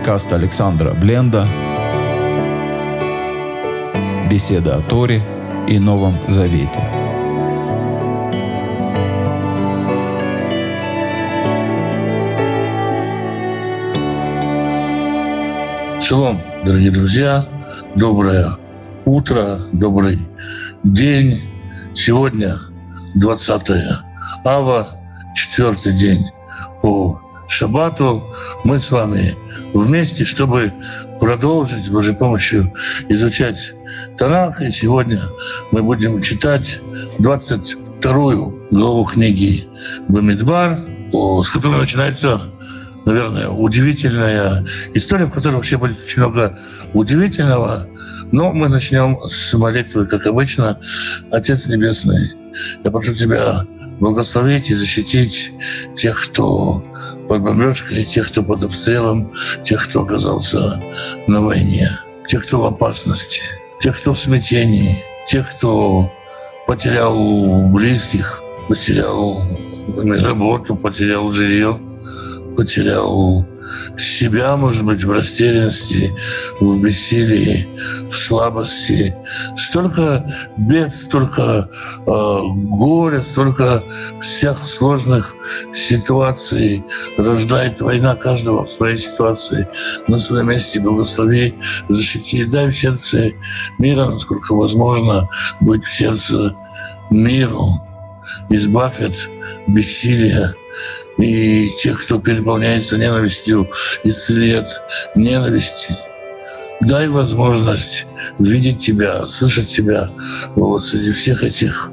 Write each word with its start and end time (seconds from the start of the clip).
подкаст 0.00 0.32
Александра 0.32 0.94
Бленда 0.94 1.46
«Беседа 4.30 4.76
о 4.76 4.80
Торе 4.80 5.20
и 5.68 5.78
Новом 5.78 6.18
Завете». 6.26 6.80
Шалом, 16.00 16.38
дорогие 16.64 16.90
друзья, 16.90 17.44
доброе 17.94 18.52
утро, 19.04 19.58
добрый 19.70 20.18
день. 20.82 21.42
Сегодня 21.94 22.56
20 23.16 23.70
ава, 24.46 24.88
четвертый 25.34 25.92
день 25.92 26.24
по 26.80 27.20
шаббату. 27.46 28.24
Мы 28.64 28.78
с 28.78 28.90
вами 28.90 29.36
вместе, 29.74 30.24
чтобы 30.24 30.72
продолжить 31.18 31.84
с 31.84 31.90
Божьей 31.90 32.14
помощью 32.14 32.72
изучать 33.08 33.74
Танах. 34.16 34.60
И 34.60 34.70
сегодня 34.70 35.20
мы 35.70 35.82
будем 35.82 36.20
читать 36.20 36.80
22 37.18 38.12
главу 38.70 39.04
книги 39.04 39.66
Бамидбар, 40.08 40.78
с 41.12 41.50
которой 41.50 41.80
начинается 41.80 42.40
наверное, 43.04 43.48
удивительная 43.48 44.64
история, 44.94 45.24
в 45.24 45.30
которой 45.30 45.56
вообще 45.56 45.76
будет 45.76 45.98
очень 46.02 46.22
много 46.22 46.58
удивительного. 46.92 47.86
Но 48.32 48.52
мы 48.52 48.68
начнем 48.68 49.18
с 49.26 49.52
молитвы, 49.54 50.06
как 50.06 50.26
обычно. 50.26 50.78
Отец 51.30 51.66
Небесный, 51.66 52.30
я 52.84 52.90
прошу 52.90 53.12
Тебя 53.12 53.64
благословить 54.00 54.70
и 54.70 54.74
защитить 54.74 55.52
тех, 55.94 56.28
кто 56.28 56.84
под 57.28 57.42
бомбежкой, 57.42 58.04
тех, 58.04 58.28
кто 58.30 58.42
под 58.42 58.64
обстрелом, 58.64 59.32
тех, 59.62 59.88
кто 59.88 60.02
оказался 60.02 60.82
на 61.26 61.42
войне, 61.42 61.88
тех, 62.26 62.44
кто 62.44 62.62
в 62.62 62.64
опасности, 62.64 63.42
тех, 63.80 63.96
кто 63.98 64.12
в 64.12 64.18
смятении, 64.18 65.04
тех, 65.26 65.48
кто 65.56 66.10
потерял 66.66 67.68
близких, 67.68 68.42
потерял 68.68 69.42
работу, 70.24 70.74
потерял 70.74 71.30
жилье 71.30 71.78
потерял 72.56 73.46
себя, 73.96 74.56
может 74.56 74.84
быть, 74.84 75.04
в 75.04 75.12
растерянности, 75.12 76.14
в 76.60 76.80
бессилии, 76.80 77.68
в 78.08 78.12
слабости. 78.12 79.14
Столько 79.56 80.30
бед, 80.56 80.94
столько 80.94 81.68
э, 82.06 82.40
горя, 82.46 83.22
столько 83.22 83.82
всех 84.20 84.58
сложных 84.58 85.34
ситуаций 85.72 86.84
рождает 87.16 87.80
война 87.80 88.14
каждого 88.14 88.64
в 88.66 88.70
своей 88.70 88.96
ситуации, 88.96 89.68
на 90.08 90.18
своем 90.18 90.48
месте 90.48 90.80
благослови, 90.80 91.54
защити, 91.88 92.44
дай 92.44 92.70
в 92.70 92.76
сердце 92.76 93.32
мира, 93.78 94.06
насколько 94.06 94.54
возможно, 94.54 95.28
быть 95.60 95.84
в 95.84 95.92
сердце 95.92 96.54
миру, 97.10 97.66
избавь 98.48 99.00
от 99.00 99.14
бессилия, 99.66 100.54
и 101.20 101.70
тех, 101.82 102.02
кто 102.04 102.18
переполняется 102.18 102.96
ненавистью, 102.98 103.68
исцели 104.04 104.52
от 104.52 104.66
ненависти. 105.14 105.94
Дай 106.80 107.08
возможность 107.08 108.06
видеть 108.38 108.78
тебя, 108.78 109.26
слышать 109.26 109.68
тебя 109.68 110.08
вот 110.54 110.84
среди 110.84 111.12
всех 111.12 111.44
этих, 111.44 111.90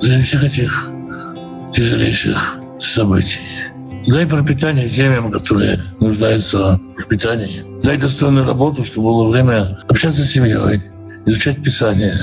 среди 0.00 0.22
всех 0.22 0.44
этих 0.44 0.90
тяжелейших 1.72 2.56
событий. 2.78 3.40
Дай 4.06 4.26
пропитание 4.26 4.88
семьям, 4.88 5.30
которые 5.30 5.78
нуждаются 6.00 6.80
в 6.96 7.04
питании. 7.04 7.62
Дай 7.84 7.96
достойную 7.96 8.46
работу, 8.46 8.82
чтобы 8.82 9.10
было 9.10 9.28
время 9.28 9.78
общаться 9.88 10.22
с 10.22 10.32
семьей, 10.32 10.82
изучать 11.26 11.62
Писание, 11.62 12.14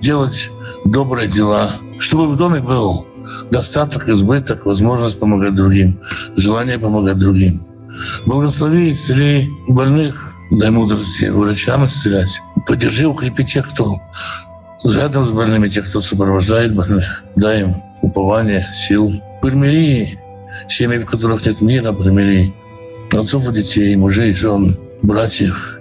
делать 0.00 0.50
добрые 0.84 1.28
дела, 1.28 1.70
чтобы 1.98 2.28
в 2.28 2.36
доме 2.36 2.60
был 2.60 3.06
достаток, 3.50 4.08
избыток, 4.08 4.66
возможность 4.66 5.18
помогать 5.18 5.54
другим, 5.54 6.00
желание 6.36 6.78
помогать 6.78 7.18
другим. 7.18 7.66
Благослови, 8.26 8.90
исцели 8.90 9.48
больных, 9.68 10.32
дай 10.50 10.70
мудрости 10.70 11.26
врачам 11.26 11.86
исцелять. 11.86 12.40
Поддержи, 12.66 13.06
укрепи 13.06 13.44
тех, 13.44 13.68
кто 13.70 14.00
рядом 14.84 15.24
с 15.26 15.30
больными, 15.30 15.68
тех, 15.68 15.88
кто 15.88 16.00
сопровождает 16.00 16.74
больных. 16.74 17.22
Дай 17.36 17.62
им 17.62 17.74
упование, 18.02 18.66
сил. 18.74 19.12
Примири 19.40 20.18
семьи, 20.68 20.98
в 20.98 21.06
которых 21.06 21.44
нет 21.46 21.60
мира, 21.60 21.92
примири 21.92 22.54
отцов 23.12 23.48
и 23.50 23.52
детей, 23.52 23.94
мужей, 23.96 24.34
жен, 24.34 24.76
братьев, 25.02 25.78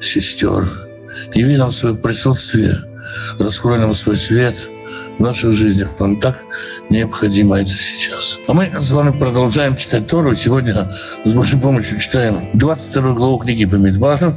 сестер. 0.00 0.68
Яви 1.34 1.56
нам 1.56 1.70
свое 1.70 1.94
присутствие, 1.94 2.76
раскрой 3.38 3.78
нам 3.78 3.94
свой 3.94 4.16
свет– 4.16 4.68
в 5.18 5.22
наших 5.22 5.52
жизнях. 5.52 5.88
Нам 5.98 6.18
так 6.18 6.44
необходимо 6.90 7.60
это 7.60 7.70
сейчас. 7.70 8.40
А 8.46 8.52
мы 8.52 8.72
с 8.78 8.90
вами 8.90 9.16
продолжаем 9.16 9.76
читать 9.76 10.06
Тору. 10.06 10.34
Сегодня 10.34 10.92
с 11.24 11.34
Божьей 11.34 11.60
помощью 11.60 11.98
читаем 11.98 12.48
22 12.54 13.12
главу 13.14 13.38
книги 13.38 13.64
Бамидбара 13.64 14.34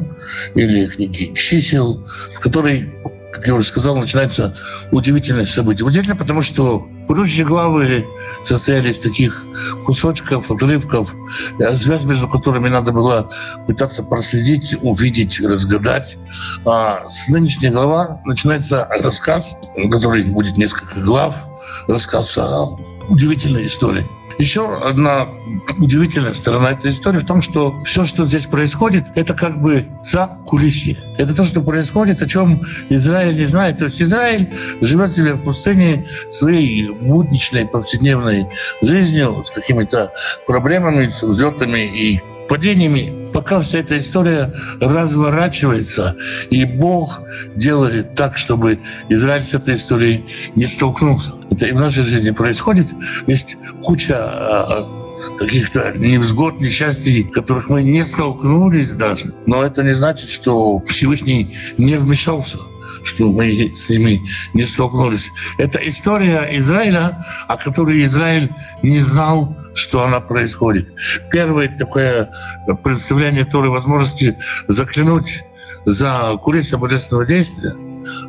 или 0.53 0.85
книги 0.85 1.33
чисел, 1.35 2.05
в 2.31 2.39
которой 2.39 2.93
как 3.35 3.47
я 3.47 3.53
уже 3.53 3.67
сказал, 3.67 3.97
начинается 3.97 4.53
удивительное 4.91 5.45
событие. 5.45 5.85
Удивительно, 5.85 6.15
потому 6.15 6.41
что 6.41 6.87
предыдущие 7.07 7.45
главы 7.45 8.05
состояли 8.43 8.91
из 8.91 8.99
таких 8.99 9.43
кусочков, 9.85 10.49
отрывков, 10.49 11.13
э, 11.59 11.75
связь 11.75 12.05
между 12.05 12.29
которыми 12.29 12.69
надо 12.69 12.93
было 12.93 13.29
пытаться 13.67 14.03
проследить, 14.03 14.77
увидеть, 14.81 15.41
разгадать. 15.41 16.17
А 16.65 17.09
с 17.09 17.27
нынешней 17.27 17.69
глава 17.69 18.21
начинается 18.23 18.87
рассказ, 19.01 19.57
который 19.91 20.23
будет 20.23 20.57
несколько 20.57 21.01
глав, 21.01 21.35
рассказ 21.87 22.37
о 22.37 22.77
удивительной 23.09 23.65
истории. 23.65 24.09
Еще 24.37 24.77
одна 24.77 25.27
удивительная 25.77 26.33
сторона 26.33 26.71
этой 26.71 26.91
истории 26.91 27.19
в 27.19 27.25
том, 27.25 27.41
что 27.41 27.81
все, 27.83 28.05
что 28.05 28.25
здесь 28.25 28.47
происходит, 28.47 29.05
это 29.15 29.33
как 29.33 29.61
бы 29.61 29.85
за 30.01 30.37
кулисье. 30.45 30.97
Это 31.17 31.33
то, 31.33 31.45
что 31.45 31.61
происходит, 31.61 32.21
о 32.21 32.27
чем 32.27 32.65
Израиль 32.89 33.37
не 33.37 33.45
знает. 33.45 33.77
То 33.77 33.85
есть 33.85 34.01
Израиль 34.01 34.49
живет 34.81 35.13
себе 35.13 35.33
в 35.33 35.43
пустыне 35.43 36.05
своей 36.29 36.89
будничной 36.89 37.65
повседневной 37.65 38.47
жизнью 38.81 39.43
с 39.45 39.51
какими-то 39.51 40.11
проблемами, 40.45 41.07
с 41.07 41.23
взлетами 41.23 41.79
и 41.79 42.19
падениями, 42.47 43.24
пока 43.35 43.59
вся 43.59 43.79
эта 43.79 43.99
история 43.99 44.53
разворачивается, 44.79 46.15
и 46.49 46.63
Бог 46.63 47.21
делает 47.53 48.15
так, 48.15 48.37
чтобы 48.37 48.79
Израиль 49.09 49.43
с 49.43 49.53
этой 49.53 49.75
историей 49.75 50.25
не 50.55 50.65
столкнулся. 50.65 51.33
Это 51.51 51.65
и 51.65 51.73
в 51.73 51.79
нашей 51.81 52.03
жизни 52.03 52.31
происходит. 52.31 52.87
Есть 53.27 53.57
куча 53.83 54.15
а, 54.17 54.87
каких-то 55.37 55.91
невзгод, 55.97 56.61
несчастий, 56.61 57.23
которых 57.23 57.67
мы 57.67 57.83
не 57.83 58.03
столкнулись 58.03 58.93
даже. 58.93 59.33
Но 59.45 59.63
это 59.63 59.83
не 59.83 59.91
значит, 59.91 60.29
что 60.29 60.79
Всевышний 60.87 61.57
не 61.77 61.97
вмешался 61.97 62.59
что 63.05 63.31
мы 63.31 63.73
с 63.75 63.89
ними 63.89 64.21
не 64.53 64.63
столкнулись. 64.63 65.31
Это 65.57 65.79
история 65.79 66.49
Израиля, 66.59 67.25
о 67.47 67.57
которой 67.57 68.03
Израиль 68.05 68.51
не 68.81 68.99
знал, 68.99 69.55
что 69.73 70.03
она 70.03 70.19
происходит. 70.19 70.93
Первое 71.31 71.67
такое 71.67 72.31
представление 72.83 73.45
Торы 73.45 73.69
возможности 73.69 74.37
заклянуть 74.67 75.43
за 75.85 76.37
кулисами 76.41 76.81
божественного 76.81 77.25
действия, 77.25 77.73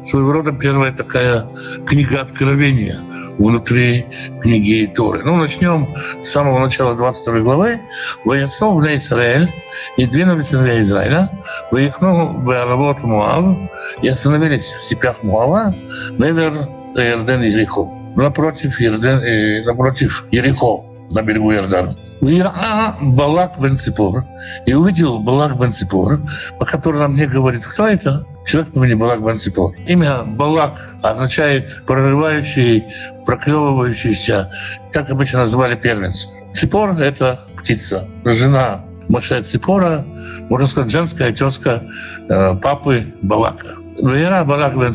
своего 0.02 0.32
рода 0.32 0.52
первая 0.52 0.92
такая 0.92 1.48
книга 1.86 2.20
откровения 2.20 3.00
внутри 3.38 4.06
книги 4.40 4.90
Торы. 4.94 5.22
Ну, 5.24 5.36
начнем 5.36 5.94
с 6.22 6.28
самого 6.28 6.58
начала 6.60 6.94
22 6.94 7.40
главы. 7.40 7.80
«Вояцов 8.24 8.82
для 8.82 8.96
Израиль, 8.96 9.50
и 9.96 10.06
двинулись 10.06 10.48
сыновья 10.48 10.80
Израиля, 10.80 11.30
выехнул 11.70 12.38
Беаравот 12.38 13.02
Муав, 13.02 13.56
и 14.02 14.08
остановились 14.08 14.64
в 14.64 14.82
степях 14.82 15.22
Муава, 15.22 15.74
Невер 16.18 16.68
Ерден 16.94 17.42
Ерихо, 17.42 17.88
напротив, 18.16 18.80
Ерден, 18.80 19.18
э, 19.18 19.64
напротив 19.64 20.26
Ерихо, 20.30 20.86
на 21.10 21.22
берегу 21.22 21.52
Иордана. 21.52 21.94
Вира 22.20 22.96
Балак 23.00 23.60
бен 23.60 23.76
Ципор. 23.76 24.24
И 24.66 24.74
увидел 24.74 25.18
Балак 25.18 25.58
бен 25.58 25.70
Ципор, 25.70 26.20
по 26.58 26.64
которому 26.64 27.00
нам 27.00 27.16
не 27.16 27.26
говорит, 27.26 27.64
кто 27.64 27.86
это, 27.86 28.26
человек 28.46 28.72
по 28.72 28.78
имени 28.78 28.94
Балак 28.94 29.22
бен 29.22 29.36
Ципор. 29.36 29.74
Имя 29.86 30.22
Балак 30.24 30.96
означает 31.02 31.82
прорывающий, 31.86 32.84
проклевывающийся. 33.24 34.50
Так 34.92 35.10
обычно 35.10 35.40
называли 35.40 35.76
первенца. 35.76 36.28
Ципор— 36.54 36.98
это 37.00 37.40
птица, 37.58 38.08
жена 38.24 38.84
Моше 39.08 39.42
Ципора, 39.42 40.04
можно 40.48 40.66
сказать, 40.66 40.90
женская 40.90 41.32
тезка 41.32 41.82
э, 42.28 42.54
папы 42.62 43.14
Балака. 43.22 43.76
Вера 43.98 44.44
Балак 44.44 44.74
бен. 44.74 44.92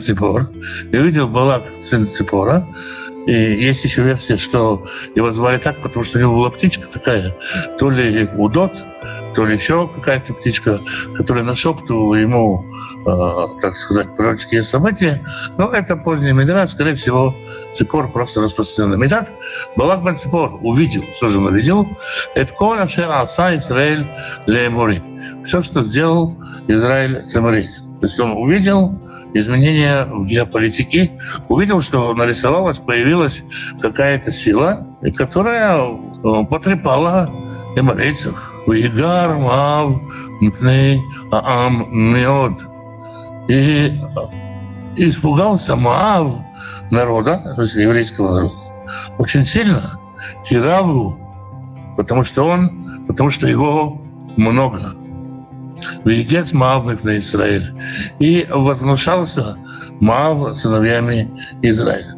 И 0.92 0.98
увидел 0.98 1.28
Балак, 1.28 1.64
сын 1.84 2.06
Ципора, 2.06 2.68
И 3.28 3.34
есть 3.34 3.84
еще 3.84 4.02
версия, 4.02 4.38
что 4.38 4.86
его 5.16 5.32
звали 5.32 5.58
так, 5.58 5.82
потому 5.82 6.04
что 6.04 6.18
у 6.18 6.22
него 6.22 6.36
была 6.36 6.50
птичка 6.50 6.88
такая, 6.92 7.36
то 7.78 7.90
ли 7.90 8.28
удот, 8.36 8.74
то 9.36 9.46
ли 9.46 9.54
еще 9.54 9.88
какая-то 9.88 10.34
птичка, 10.34 10.82
которая 11.16 11.44
нашептывала 11.44 12.16
ему, 12.16 12.66
э, 13.06 13.62
так 13.62 13.76
сказать, 13.76 14.16
пророческие 14.16 14.64
события. 14.64 15.26
Но 15.58 15.72
это 15.72 15.96
поздний 15.96 16.32
Медраж, 16.32 16.72
скорее 16.72 16.96
всего, 16.96 17.36
Ципор 17.74 18.12
просто 18.12 18.42
распространенный. 18.42 19.08
Итак, 19.08 19.30
Балак 19.76 20.04
бен 20.04 20.16
Ципор 20.16 20.60
увидел, 20.62 21.04
что 21.16 21.30
же 21.30 21.38
он 21.38 21.48
увидел? 21.48 21.88
Это 22.36 22.54
коля 22.54 22.88
шера 22.88 23.22
аса 23.22 23.56
Израиль 23.56 24.08
лемури. 24.48 25.02
Все, 25.44 25.62
что 25.62 25.84
сделал 25.84 26.36
Израиль 26.68 27.26
цемарийц. 27.28 27.82
То 27.82 28.08
есть 28.08 28.20
он 28.20 28.32
увидел 28.32 29.00
изменения 29.34 30.06
в 30.06 30.26
геополитике, 30.26 31.12
увидел, 31.48 31.82
что 31.82 32.14
нарисовалась, 32.14 32.80
появилась 32.80 33.44
какая-то 33.82 34.32
сила, 34.32 34.88
которая 35.16 35.88
э, 35.88 36.46
потрепала 36.50 37.30
эморейцев. 37.76 38.54
Уигар 38.68 39.38
мав 39.38 40.02
мпней 40.40 41.02
аам 41.32 41.88
меод. 41.92 42.54
И 43.48 44.00
испугался 44.96 45.76
Маав 45.76 46.34
народа, 46.92 47.54
то 47.56 47.62
есть 47.62 47.76
еврейского 47.76 48.36
народа, 48.36 48.56
очень 49.18 49.46
сильно. 49.46 49.82
Кираву, 50.48 51.18
потому 51.98 52.24
что 52.24 52.46
он, 52.46 53.06
потому 53.08 53.30
что 53.30 53.48
его 53.48 54.02
много. 54.38 54.80
Вегет 56.06 56.52
Маав 56.54 57.04
на 57.04 57.18
Израиль. 57.18 57.74
И 58.20 58.48
возглашался 58.50 59.58
Маав 60.00 60.58
сыновьями 60.58 61.32
Израиля. 61.62 62.14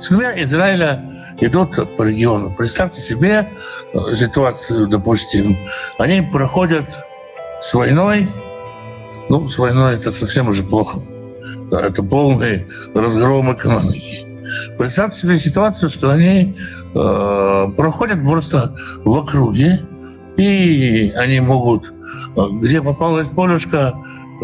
Сыновья 0.00 0.42
Израиля 0.42 1.12
идут 1.40 1.96
по 1.96 2.02
региону. 2.02 2.54
Представьте 2.56 3.00
себе 3.00 3.48
э, 3.92 4.14
ситуацию, 4.14 4.88
допустим, 4.88 5.56
они 5.98 6.22
проходят 6.22 6.86
с 7.60 7.74
войной, 7.74 8.28
ну, 9.28 9.46
с 9.46 9.58
войной 9.58 9.94
это 9.94 10.10
совсем 10.12 10.48
уже 10.48 10.62
плохо. 10.62 10.98
Это 11.70 12.02
полный 12.02 12.66
разгром 12.94 13.52
экономики. 13.52 14.26
Представьте 14.76 15.20
себе 15.20 15.38
ситуацию, 15.38 15.88
что 15.88 16.10
они 16.10 16.56
э, 16.94 17.68
проходят 17.76 18.22
просто 18.24 18.76
в 19.04 19.16
округе, 19.16 19.80
и 20.36 21.12
они 21.16 21.40
могут, 21.40 21.92
э, 22.36 22.40
где 22.60 22.82
попалась 22.82 23.28
полюшка, 23.28 23.94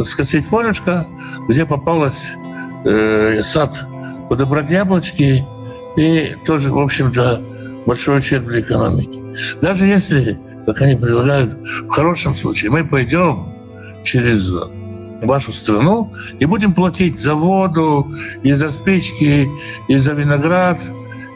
скосить 0.03 0.49
полюшка, 0.49 1.07
где 1.49 1.67
попалась 1.67 2.33
э, 2.85 3.43
сад, 3.43 3.85
подобрать 4.29 4.71
яблочки, 4.71 5.45
и 5.97 6.37
тоже, 6.47 6.71
в 6.71 6.79
общем-то, 6.79 7.43
большой 7.87 8.19
ущерб 8.19 8.47
для 8.47 8.61
экономики. 8.61 9.21
Даже 9.61 9.87
если, 9.87 10.39
как 10.67 10.81
они 10.83 10.95
предлагают, 10.95 11.55
в 11.87 11.89
хорошем 11.89 12.35
случае 12.35 12.71
мы 12.71 12.85
пойдем 12.85 13.55
через 14.05 14.53
вашу 15.23 15.53
страну 15.53 16.13
и 16.39 16.45
будем 16.45 16.75
платить 16.75 17.19
за 17.19 17.35
воду, 17.35 18.13
и 18.43 18.53
за 18.53 18.71
спички, 18.71 19.49
и 19.89 19.97
за 19.97 20.13
виноград, 20.13 20.79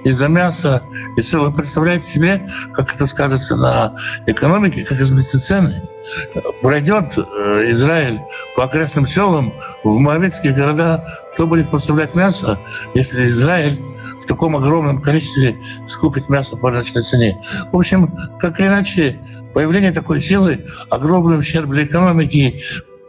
и 0.05 0.13
за 0.13 0.29
мясо. 0.29 0.83
И 1.17 1.21
все, 1.21 1.43
вы 1.43 1.53
представляете 1.53 2.07
себе, 2.07 2.51
как 2.73 2.95
это 2.95 3.07
скажется 3.07 3.57
на 3.57 3.97
экономике, 4.27 4.85
как 4.85 5.01
изменятся 5.01 5.41
цены. 5.41 5.89
Пройдет 6.61 7.17
э, 7.17 7.71
Израиль 7.71 8.21
по 8.57 8.65
окрестным 8.65 9.07
селам, 9.07 9.53
в 9.85 9.99
Моавитские 9.99 10.53
города, 10.53 11.05
кто 11.33 11.47
будет 11.47 11.71
поставлять 11.71 12.15
мясо, 12.15 12.59
если 12.95 13.27
Израиль 13.27 13.83
в 14.21 14.27
таком 14.27 14.57
огромном 14.57 15.01
количестве 15.01 15.57
скупит 15.87 16.29
мясо 16.29 16.57
по 16.57 16.71
рыночной 16.71 17.03
цене. 17.03 17.41
В 17.73 17.77
общем, 17.77 18.15
как 18.39 18.59
или 18.61 18.67
иначе, 18.67 19.21
появление 19.55 19.93
такой 19.93 20.21
силы, 20.21 20.67
огромный 20.91 21.39
ущерб 21.39 21.71
для 21.71 21.85
экономики, 21.85 22.63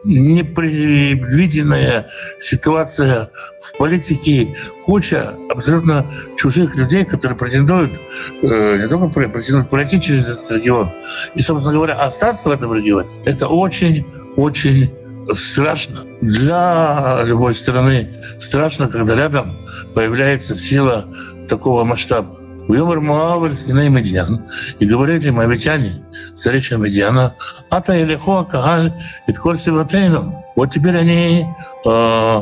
непредвиденная 0.06 2.10
ситуация 2.40 3.30
в 3.62 3.78
политике, 3.78 4.56
куча 4.86 5.36
абсолютно 5.50 6.06
чужих 6.38 6.76
людей, 6.76 7.06
которые 7.06 7.38
претендуют 7.38 8.00
э, 8.42 8.82
не 8.82 8.88
только 8.88 9.30
претендуют 9.30 9.70
пройти 9.70 10.02
через 10.02 10.30
этот 10.30 10.52
регион, 10.52 10.92
и, 11.36 11.42
собственно 11.42 11.74
говоря, 11.74 11.96
остаться 11.96 12.50
в 12.50 12.52
этом 12.52 12.74
регионе. 12.74 13.10
Это 13.26 13.48
очень-очень 13.48 14.94
страшно. 15.32 16.00
Для 16.22 17.22
любой 17.24 17.56
страны 17.56 18.14
страшно, 18.40 18.88
когда 18.88 19.16
рядом 19.16 19.56
появляется 19.94 20.58
сила 20.58 21.06
такого 21.48 21.84
масштаба. 21.84 22.34
Вымер 22.68 23.02
Моавель 23.02 23.56
с 23.56 23.68
Медиан, 23.68 24.46
и 24.80 24.86
говорили 24.86 25.30
моавитяне, 25.30 26.04
старейшина 26.36 26.84
Медиана, 26.84 27.36
Ата 27.70 27.94
и 27.94 28.06
Лехо 28.06 28.44
Кагаль, 28.44 28.94
и 29.28 29.34
Тколь 29.34 29.58
Севатейну. 29.58 30.44
Вот 30.56 30.72
теперь 30.72 30.98
они 30.98 31.46
э, 31.86 32.42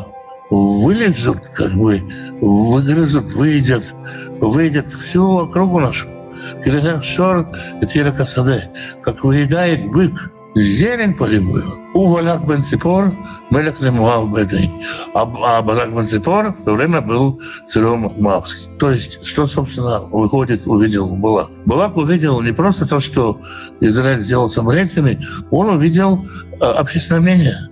вылезут, 0.50 1.46
как 1.48 1.72
бы, 1.72 2.02
выгрызут, 2.40 3.32
выйдет, 3.32 3.84
выйдет 4.40 4.86
всю 4.92 5.38
округу 5.38 5.80
нашу. 5.80 6.08
Кирилях 6.64 7.04
Шор 7.04 7.48
и 7.80 7.86
Касаде, 7.86 8.70
как 9.02 9.24
выедает 9.24 9.90
бык 9.90 10.32
зелень 10.54 11.14
полевую. 11.14 11.64
У 11.94 12.06
Валяк 12.06 12.46
бен 12.46 12.62
Ципор 12.62 13.12
Мелех 13.50 13.80
Лемуав 13.80 14.32
Бедей. 14.34 14.70
А, 15.14 15.22
а 15.22 15.62
Балак 15.62 15.94
бен 15.94 16.04
в 16.04 16.64
то 16.64 16.74
время 16.74 17.00
был 17.00 17.40
царем 17.66 18.12
Мавским. 18.18 18.78
То 18.78 18.90
есть, 18.90 19.24
что, 19.24 19.46
собственно, 19.46 20.00
выходит, 20.00 20.66
увидел 20.66 21.08
Балак? 21.16 21.50
Балак 21.64 21.96
увидел 21.96 22.40
не 22.40 22.52
просто 22.52 22.86
то, 22.86 23.00
что 23.00 23.40
Израиль 23.80 24.20
сделал 24.20 24.50
самарейцами, 24.50 25.20
он 25.50 25.68
увидел 25.68 26.26
общественное 26.60 27.20
мнение 27.20 27.68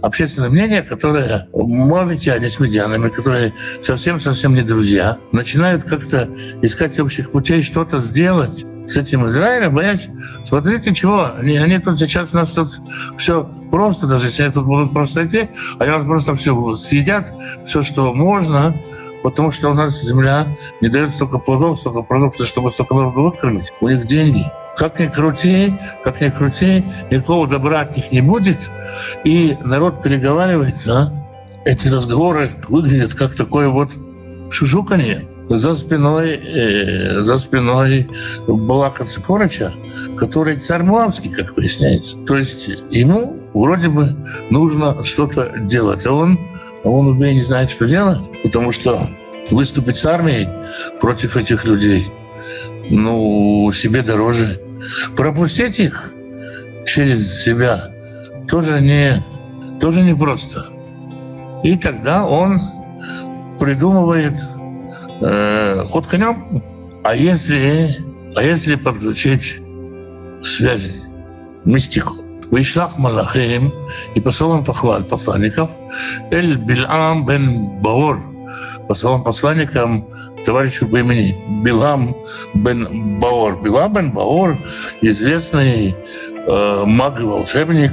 общественное 0.00 0.48
мнение, 0.48 0.82
которое 0.82 1.48
мовитяне 1.52 2.48
с 2.48 2.60
медианами, 2.60 3.08
которые 3.08 3.54
совсем-совсем 3.80 4.54
не 4.54 4.62
друзья, 4.62 5.18
начинают 5.32 5.82
как-то 5.82 6.28
искать 6.62 7.00
общих 7.00 7.32
путей 7.32 7.62
что-то 7.62 7.98
сделать 7.98 8.64
с 8.88 8.96
этим 8.96 9.26
Израилем, 9.28 9.74
боясь, 9.74 10.08
смотрите, 10.42 10.94
чего, 10.94 11.30
они, 11.38 11.58
они 11.58 11.78
тут 11.78 11.98
сейчас 11.98 12.32
нас 12.32 12.52
тут 12.52 12.70
все 13.18 13.44
просто, 13.70 14.06
даже 14.06 14.26
если 14.26 14.44
они 14.44 14.52
тут 14.52 14.64
будут 14.64 14.92
просто 14.94 15.26
идти, 15.26 15.50
они 15.78 15.90
нас 15.90 16.06
просто 16.06 16.34
все 16.36 16.76
съедят, 16.76 17.32
все, 17.66 17.82
что 17.82 18.14
можно, 18.14 18.74
потому 19.22 19.52
что 19.52 19.70
у 19.70 19.74
нас 19.74 20.02
земля 20.02 20.46
не 20.80 20.88
дает 20.88 21.10
столько 21.10 21.38
плодов, 21.38 21.78
столько 21.78 22.00
продуктов, 22.00 22.46
чтобы 22.46 22.70
столько 22.70 22.94
народу 22.94 23.24
выкормить. 23.24 23.72
У 23.80 23.88
них 23.88 24.06
деньги. 24.06 24.44
Как 24.76 24.98
ни 25.00 25.06
крути, 25.06 25.74
как 26.04 26.20
ни 26.20 26.30
крути, 26.30 26.84
никакого 27.10 27.46
добра 27.46 27.80
от 27.80 27.96
них 27.96 28.10
не 28.12 28.22
будет, 28.22 28.70
и 29.24 29.58
народ 29.60 30.02
переговаривается. 30.02 31.12
Эти 31.64 31.88
разговоры 31.88 32.52
выглядят 32.68 33.12
как 33.12 33.34
такое 33.34 33.68
вот 33.68 33.90
шушуканье 34.50 35.28
за 35.48 35.74
спиной, 35.74 36.36
э, 36.36 37.22
за 37.22 37.38
спиной 37.38 38.08
Балака 38.46 39.04
Цепорыча, 39.04 39.72
который 40.16 40.58
царь 40.58 40.82
Муавский, 40.82 41.30
как 41.30 41.56
выясняется. 41.56 42.18
То 42.18 42.36
есть 42.36 42.68
ему 42.90 43.36
вроде 43.54 43.88
бы 43.88 44.08
нужно 44.50 45.02
что-то 45.04 45.54
делать, 45.60 46.06
а 46.06 46.12
он, 46.12 46.38
а 46.84 46.88
он 46.88 47.06
убей 47.06 47.34
не 47.34 47.42
знает, 47.42 47.70
что 47.70 47.86
делать, 47.86 48.20
потому 48.42 48.72
что 48.72 49.08
выступить 49.50 49.96
с 49.96 50.04
армией 50.04 50.48
против 51.00 51.36
этих 51.36 51.64
людей, 51.64 52.06
ну, 52.90 53.70
себе 53.72 54.02
дороже. 54.02 54.60
Пропустить 55.16 55.80
их 55.80 56.12
через 56.86 57.42
себя 57.44 57.82
тоже 58.50 58.80
не, 58.80 59.22
тоже 59.80 60.02
не 60.02 60.14
просто. 60.14 60.66
И 61.64 61.76
тогда 61.76 62.24
он 62.24 62.60
придумывает 63.58 64.34
э, 65.20 65.84
ход 65.90 66.06
конем. 66.06 66.62
А 67.04 67.14
если, 67.14 67.96
а 68.34 68.42
если 68.42 68.74
подключить 68.74 69.62
связи, 70.42 70.92
мистику? 71.64 72.28
Послал 74.24 74.50
он 74.50 74.64
похвал 74.64 75.02
посланников 75.02 75.70
Эль 76.30 76.56
Билам 76.56 77.26
бен 77.26 77.80
Баор, 77.82 78.20
послал 78.88 79.22
посланникам 79.22 80.08
товарищу 80.46 80.88
по 80.88 80.96
имени 80.96 81.36
Билам 81.62 82.16
бен 82.54 83.18
Баор. 83.20 83.60
Билам 83.62 83.92
бен 83.92 84.12
Баор– 84.12 84.56
известный 85.02 85.94
маг-волшебник, 86.48 87.92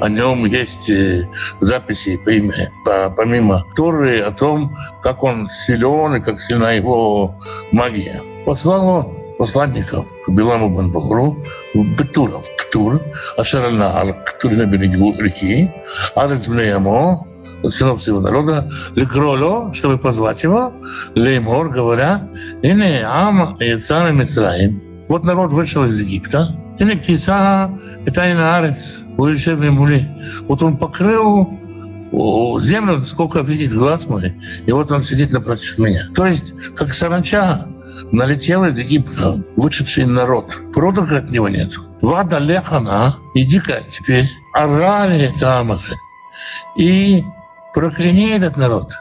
о 0.00 0.08
нем 0.08 0.44
есть 0.44 0.88
э, 0.90 1.28
записи 1.60 2.20
помимо 3.16 3.64
Торы 3.74 4.20
о 4.20 4.30
том, 4.30 4.76
как 5.02 5.22
он 5.22 5.48
силен 5.48 6.16
и 6.16 6.20
как 6.20 6.40
сильна 6.40 6.72
его 6.72 7.34
магия. 7.72 8.20
Послал 8.44 8.88
он 8.88 9.36
посланников 9.38 10.06
к 10.26 10.30
Биламу 10.30 10.74
Банбахуру 10.74 11.44
в 11.74 11.82
Бетуров, 11.96 12.46
Ктур, 12.58 13.00
Ашаральнаар, 13.36 14.14
Ктур 14.24 14.52
на 14.52 14.66
берегу 14.66 15.14
реки, 15.18 15.70
Арец 16.14 16.48
Мнеямо, 16.48 17.26
сынов 17.66 18.02
своего 18.02 18.20
народа, 18.20 18.70
Лекроло, 18.94 19.72
чтобы 19.72 19.98
позвать 19.98 20.42
его, 20.42 20.72
Леймор, 21.14 21.70
говоря, 21.70 22.28
«Ине 22.62 23.04
ам 23.04 23.56
яцами 23.60 24.12
Мицраим». 24.12 24.82
Вот 25.08 25.24
народ 25.24 25.50
вышел 25.52 25.84
из 25.84 26.00
Египта, 26.00 26.48
«Ине 26.78 26.96
киса 26.96 27.70
это 28.04 28.22
арец, 28.22 29.00
уличебный 29.16 29.70
мули». 29.70 30.08
Вот 30.48 30.62
он 30.62 30.76
покрыл 30.76 31.50
землю, 32.60 33.04
сколько 33.04 33.40
видит 33.40 33.72
глаз 33.72 34.06
мой, 34.08 34.34
и 34.64 34.72
вот 34.72 34.90
он 34.90 35.02
сидит 35.02 35.32
напротив 35.32 35.78
меня. 35.78 36.02
То 36.14 36.26
есть, 36.26 36.54
как 36.74 36.94
саранча, 36.94 37.66
налетел 38.12 38.64
из 38.64 38.78
Египта 38.78 39.42
вышедший 39.56 40.06
народ. 40.06 40.52
Продуха 40.72 41.18
от 41.18 41.30
него 41.30 41.48
нет. 41.48 41.72
Вада 42.00 42.38
лехана, 42.38 43.16
иди-ка 43.34 43.80
теперь, 43.90 44.28
орали 44.52 45.32
тамасы. 45.38 45.94
И 46.76 47.24
прокляни 47.74 48.30
этот 48.30 48.56
народ, 48.56 48.92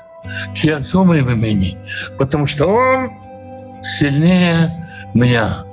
отцом 0.74 1.14
и 1.14 1.20
имени, 1.20 1.78
потому 2.18 2.48
что 2.48 2.68
он 2.68 3.12
сильнее 3.84 4.88
меня. 5.14 5.64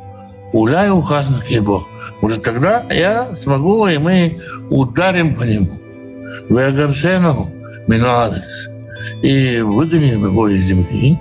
Уляй 0.53 0.91
на 0.91 1.41
кибо. 1.49 1.87
Может, 2.21 2.43
тогда 2.43 2.85
я 2.91 3.35
смогу, 3.35 3.87
и 3.87 3.99
мы 3.99 4.41
ударим 4.69 5.35
по 5.35 5.45
нему. 5.45 5.71
Вы 6.49 6.65
огаршену 6.65 7.51
минуарец. 7.89 8.69
И 9.23 9.61
выгоним 9.61 10.27
его 10.27 10.49
из 10.49 10.65
земли. 10.65 11.19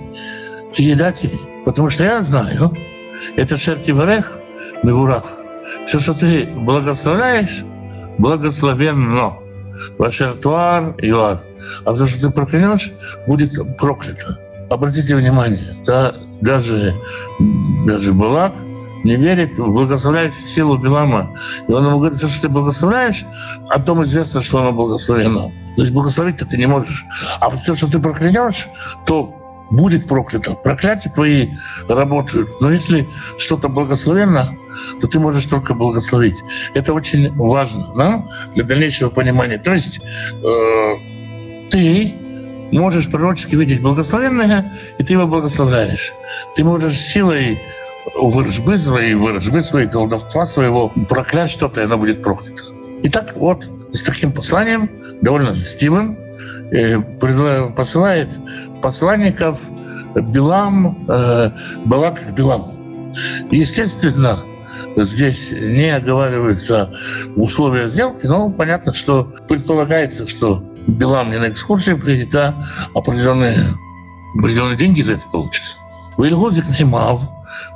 Киедатели. 0.72 1.40
Потому 1.66 1.90
что 1.90 2.04
я 2.04 2.22
знаю, 2.22 2.76
это 3.38 3.58
Шерти 3.58 3.92
Варех, 3.92 4.40
Мивурах. 4.84 5.26
Все, 5.86 6.00
что 6.00 6.14
ты 6.14 6.46
благословляешь, 6.46 7.64
благословенно. 8.18 9.34
Вашертуар, 9.98 10.96
Юар. 11.00 11.42
А 11.86 11.94
то, 11.94 12.06
что 12.06 12.28
ты 12.28 12.30
проклянешь, 12.30 12.92
будет 13.28 13.52
проклято. 13.78 14.38
Обратите 14.70 15.16
внимание, 15.16 15.76
да, 15.86 16.16
даже, 16.42 16.94
даже 17.86 18.14
Балак 18.14 18.54
не 19.04 19.16
верит 19.16 19.58
в 19.58 19.72
благословляющую 19.72 20.44
силу 20.44 20.78
Билама. 20.78 21.36
И 21.68 21.72
он 21.72 21.86
ему 21.86 22.00
говорит, 22.00 22.20
что 22.20 22.42
ты 22.42 22.50
благословляешь, 22.50 23.26
о 23.70 23.80
том 23.80 24.04
известно, 24.04 24.42
что 24.42 24.60
оно 24.60 24.72
благословено. 24.72 25.52
То 25.76 25.82
есть 25.82 25.94
благословить-то 25.94 26.46
ты 26.46 26.58
не 26.58 26.68
можешь. 26.68 27.06
А 27.40 27.50
все, 27.50 27.76
что 27.76 27.88
ты 27.88 28.00
проклянешь, 28.00 28.68
то 29.06 29.36
будет 29.72 30.08
проклято. 30.08 30.54
Проклятия 30.54 31.10
твои 31.10 31.50
работают. 31.88 32.60
Но 32.60 32.72
если 32.72 33.08
что-то 33.38 33.70
благословенно, 33.70 34.50
то 35.00 35.08
ты 35.08 35.20
можешь 35.20 35.46
только 35.46 35.74
благословить. 35.74 36.44
Это 36.74 36.94
очень 36.94 37.32
важно 37.32 37.88
да, 37.96 38.26
для 38.54 38.66
дальнейшего 38.66 39.10
понимания. 39.10 39.58
То 39.58 39.74
есть 39.74 40.02
э, 40.44 41.70
ты 41.72 42.14
можешь 42.72 43.10
пророчески 43.10 43.56
видеть 43.56 43.82
благословенное, 43.82 44.74
и 44.98 45.04
ты 45.04 45.14
его 45.14 45.26
благословляешь. 45.26 46.14
Ты 46.56 46.64
можешь 46.64 46.98
силой 46.98 47.62
вырожбы 48.16 48.78
своей, 48.78 49.16
вырожбы 49.16 49.62
своей, 49.62 49.88
колдовства 49.88 50.46
своего 50.46 50.90
проклясть 51.10 51.54
что-то, 51.54 51.82
и 51.82 51.84
оно 51.86 51.98
будет 51.98 52.22
проклято. 52.22 52.62
Итак, 53.04 53.34
вот 53.36 53.70
с 53.92 54.02
таким 54.02 54.32
посланием, 54.32 54.90
довольно 55.22 55.52
льстивым, 55.52 56.18
э, 56.72 57.00
посылает 57.76 58.30
посланников 58.82 59.60
Билам, 60.16 61.06
э, 61.08 61.52
Балак 61.86 62.20
к 62.20 62.32
Биламу. 62.32 63.12
Естественно, 63.52 64.38
здесь 64.98 65.52
не 65.52 65.90
оговариваются 65.90 66.94
условия 67.36 67.88
сделки, 67.90 68.26
но 68.26 68.50
понятно, 68.50 68.94
что 68.94 69.34
предполагается, 69.48 70.28
что 70.28 70.64
Билам 70.88 71.32
не 71.32 71.40
на 71.40 71.50
экскурсии 71.50 71.94
приедет, 71.94 72.36
а 72.36 72.68
определенные, 72.96 73.54
определенные 74.38 74.78
деньги 74.78 75.02
за 75.02 75.14
это 75.14 75.24
получится. 75.32 75.78
Вильгозик 76.18 76.66
Немав, 76.80 77.22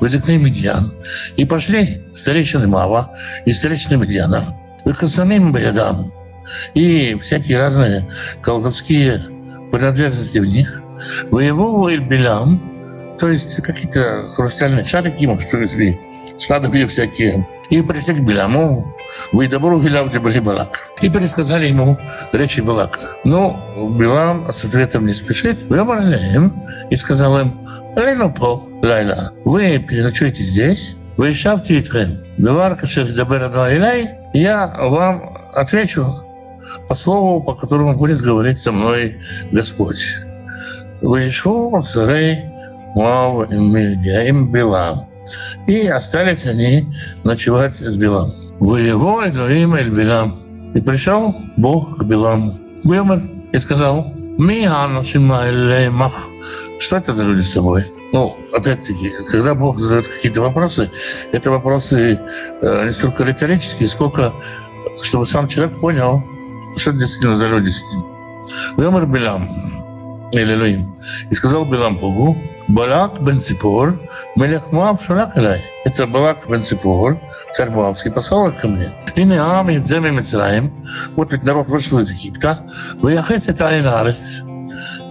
Визикней 0.01 0.38
Медьян. 0.38 0.94
И 1.36 1.46
пошли 1.46 2.01
старейшины 2.13 2.67
Мава 2.67 3.15
и 3.46 3.51
старейшины 3.51 3.98
Медьяна. 3.98 4.44
Выкасаним 4.84 5.51
Баядам. 5.51 6.12
И 6.74 7.17
всякие 7.22 7.60
разные 7.60 8.08
колдовские 8.41 9.20
принадлежности 9.72 10.38
в 10.39 10.46
них. 10.46 10.82
Воевал 11.29 11.89
Эльбелям, 11.89 13.17
то 13.20 13.29
есть 13.29 13.62
какие-то 13.62 14.29
хрустальные 14.29 14.86
шарики, 14.86 15.25
может, 15.25 15.50
привезли, 15.50 16.00
снадобья 16.38 16.88
всякие. 16.88 17.48
И 17.70 17.82
пришли 17.82 18.13
к 18.13 18.20
Беляму, 18.20 18.96
вы 19.31 19.48
добру 19.48 19.81
Гиляв 19.81 20.12
Дебали 20.12 20.39
Балак. 20.39 20.91
И 21.01 21.10
пересказали 21.10 21.67
ему 21.67 21.98
речи 22.31 22.62
Балака. 22.62 23.00
Но 23.24 23.60
Билам 23.98 24.51
с 24.51 24.65
ответом 24.65 25.05
не 25.05 25.13
спешит. 25.13 25.63
Выбрали 25.63 26.51
и 26.89 26.95
сказал 26.95 27.39
им, 27.39 27.67
Лейну 27.95 28.34
по, 28.34 28.62
Лайла, 28.81 29.31
вы 29.45 29.79
переночуете 29.79 30.43
здесь, 30.43 30.95
вы 31.17 31.34
шавте 31.34 31.79
Итхем. 31.79 32.24
Девар 32.38 32.75
Кашер 32.75 33.13
Дабер 33.13 33.45
Илай, 33.45 34.17
я 34.34 34.67
вам 34.67 35.38
отвечу 35.53 36.05
по 36.89 36.95
слову, 36.95 37.41
по 37.41 37.55
которому 37.55 37.95
будет 37.95 38.19
говорить 38.19 38.57
со 38.57 38.72
мной 38.72 39.22
Господь. 39.51 40.05
Вышел 41.01 41.81
царей 41.84 42.45
Муав 42.95 43.51
им 43.51 44.51
Билам. 44.51 45.10
И 45.67 45.88
остались 45.88 46.45
они 46.45 46.88
ночевать 47.24 47.75
с 47.75 47.95
Билам. 47.98 48.31
Воевал 48.60 49.28
Элоим 49.28 49.76
Эль 49.76 49.90
Билам. 49.90 50.36
И 50.74 50.82
пришел 50.82 51.36
Бог 51.58 51.98
к 51.98 52.04
Биламу. 52.04 52.60
Вымер 52.84 53.22
и 53.52 53.60
сказал, 53.60 54.06
«Ми 54.38 54.68
мах». 55.90 56.30
Что 56.80 56.98
это 56.98 57.14
за 57.14 57.24
люди 57.24 57.42
с 57.42 57.54
собой? 57.54 57.86
Ну, 58.12 58.36
опять-таки, 58.54 59.12
когда 59.30 59.56
Бог 59.56 59.80
задает 59.80 60.08
какие-то 60.08 60.42
вопросы, 60.42 60.90
это 61.32 61.52
вопросы 61.52 62.20
э, 62.62 62.86
не 62.86 62.92
столько 62.92 63.24
риторические, 63.24 63.88
сколько 63.88 64.34
чтобы 65.02 65.26
сам 65.26 65.48
человек 65.48 65.80
понял, 65.80 66.24
что 66.78 66.92
действительно 66.92 67.38
за 67.38 67.48
люди 67.48 67.70
с 67.70 67.82
ним. 67.84 68.06
Вымер 68.78 69.06
Билам, 69.06 69.50
или 70.32 70.54
Элоим, 70.54 70.96
и 71.30 71.36
сказал 71.36 71.66
Билам 71.66 71.98
Богу, 71.98 72.38
Балак 72.67 73.22
бен 73.22 73.39
Ципор, 73.39 74.00
Мелех 74.36 74.72
Муав 74.72 75.03
шалак 75.03 75.38
элай. 75.38 75.62
Это 75.86 76.07
Балак 76.07 76.50
бен 76.50 76.63
Ципор, 76.63 77.19
царь 77.53 77.69
Муавский, 77.69 78.12
послал 78.12 78.51
ко 78.51 78.67
мне. 78.67 78.89
И 79.15 79.24
не 79.24 79.38
ам 79.38 79.69
и 79.69 79.77
дземе 79.77 80.12
Мицраим. 80.12 80.74
Вот 81.15 81.31
ведь 81.31 81.43
народ 81.43 81.67
вышел 81.67 82.00
из 82.00 82.12
Египта. 82.12 82.60
Выяхес 82.95 83.50
это 83.50 83.67
Айнарес. 83.67 84.43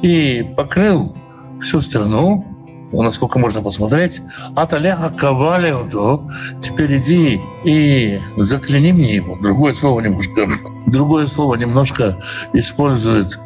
И 0.03 0.43
покрыл 0.57 1.17
всю 1.61 1.81
страну, 1.81 2.45
насколько 3.03 3.39
можно 3.39 3.63
посмотреть, 3.63 4.23
от 4.55 4.73
Олега 4.73 5.11
Ковалеву, 5.11 6.31
теперь 6.61 6.99
иди 6.99 7.41
и 7.65 8.19
закляни 8.37 8.93
мне 8.93 9.17
его. 9.17 9.37
Другое 9.37 9.73
слово 9.73 10.01
немножко, 10.01 10.49
другое 10.87 11.27
слово 11.27 11.57
немножко 11.57 12.17
использует 12.53 13.41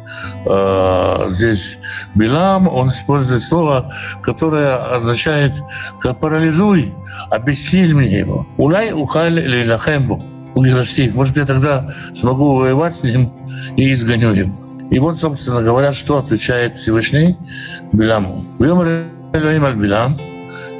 э, 0.45 1.27
здесь 1.29 1.77
Билам, 2.15 2.67
он 2.67 2.89
использует 2.89 3.41
слово, 3.41 3.93
которое 4.21 4.75
означает 4.95 5.53
«парализуй, 6.19 6.93
обессиль 7.29 7.93
мне 7.93 8.19
его». 8.19 8.45
«Улай 8.57 8.91
ухаль 8.91 9.39
лилахэмбу». 9.39 10.23
Может, 10.55 11.37
я 11.37 11.45
тогда 11.45 11.93
смогу 12.13 12.55
воевать 12.55 12.95
с 12.95 13.03
ним 13.03 13.31
и 13.77 13.93
изгоню 13.93 14.33
его. 14.33 14.53
И 14.91 14.99
вот, 14.99 15.17
собственно 15.17 15.61
говоря, 15.61 15.93
что 15.93 16.17
отвечает 16.17 16.77
Всевышний 16.77 17.37
Биляму. 17.93 18.43
Элоим 19.33 19.65
аль 19.65 19.75
Билам, 19.75 20.19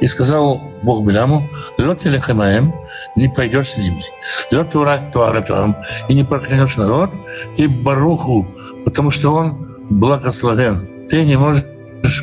и 0.00 0.06
сказал 0.06 0.60
Бог 0.82 1.06
Биляму, 1.06 1.48
лот 1.78 1.98
телехемаем, 2.00 2.74
не 3.16 3.28
пойдешь 3.28 3.70
с 3.70 3.76
ними. 3.76 4.02
Лот 4.50 4.70
турат 4.70 5.12
туаратам, 5.12 5.76
и 6.08 6.14
не 6.14 6.24
проклянешь 6.24 6.76
народ, 6.76 7.10
и 7.56 7.66
баруху, 7.66 8.48
потому 8.84 9.10
что 9.10 9.34
он 9.34 9.76
благословен. 9.90 11.06
Ты 11.08 11.24
не 11.24 11.36
можешь 11.36 11.64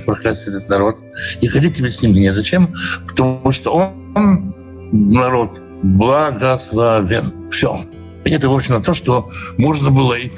проклясть 0.05 0.47
этот 0.47 0.67
народ. 0.69 0.97
И 1.41 1.47
ходить 1.47 1.77
тебе 1.77 1.89
с 1.89 2.01
ним 2.01 2.13
не 2.13 2.31
зачем, 2.31 2.73
потому 3.07 3.51
что 3.51 3.73
он, 3.75 4.53
народ, 4.91 5.61
благословен. 5.83 7.49
Все. 7.51 7.79
И 8.25 8.31
это, 8.31 8.49
в 8.49 8.55
общем, 8.55 8.81
то, 8.81 8.93
что 8.93 9.29
можно 9.57 9.91
было 9.91 10.15
и 10.15 10.29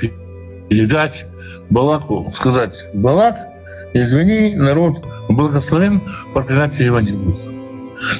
передать 0.69 1.25
Балаку, 1.69 2.29
сказать, 2.33 2.87
Балак, 2.93 3.37
извини, 3.93 4.55
народ 4.55 5.03
благословен, 5.29 6.01
проклятия 6.33 6.85
его 6.85 6.99
не 6.99 7.11
будет. 7.11 7.39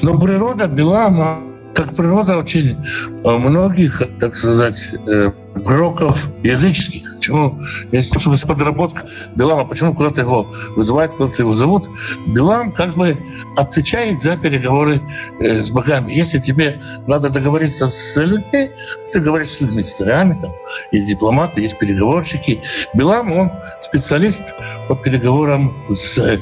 Но 0.01 0.19
природа 0.19 0.67
Билама, 0.67 1.39
как 1.73 1.95
природа 1.95 2.37
очень 2.37 2.77
многих, 3.23 4.01
так 4.19 4.35
сказать, 4.35 4.91
э, 5.07 5.31
пророков 5.63 6.29
языческих, 6.43 7.08
Почему? 7.19 7.59
Если 7.91 8.17
чтобы 8.17 8.37
подработка 8.47 9.05
Билама, 9.35 9.65
почему 9.65 9.93
куда-то 9.93 10.21
его 10.21 10.47
вызывают, 10.77 11.11
куда-то 11.11 11.41
его 11.41 11.53
зовут? 11.53 11.89
Билам 12.27 12.71
как 12.71 12.95
бы 12.95 13.17
отвечает 13.57 14.21
за 14.21 14.37
переговоры 14.37 15.01
э, 15.41 15.61
с 15.61 15.69
богами. 15.69 16.13
Если 16.13 16.39
тебе 16.39 16.81
надо 17.07 17.29
договориться 17.29 17.89
с 17.89 18.15
людьми, 18.15 18.71
ты 19.11 19.19
говоришь 19.19 19.49
с 19.49 19.59
людьми, 19.59 19.83
с 19.83 19.97
царями, 19.97 20.39
там, 20.41 20.53
есть 20.93 21.09
дипломаты, 21.09 21.59
есть 21.59 21.77
переговорщики. 21.77 22.61
Билам, 22.93 23.33
он 23.33 23.51
специалист 23.81 24.53
по 24.87 24.95
переговорам 24.95 25.73
с 25.89 26.39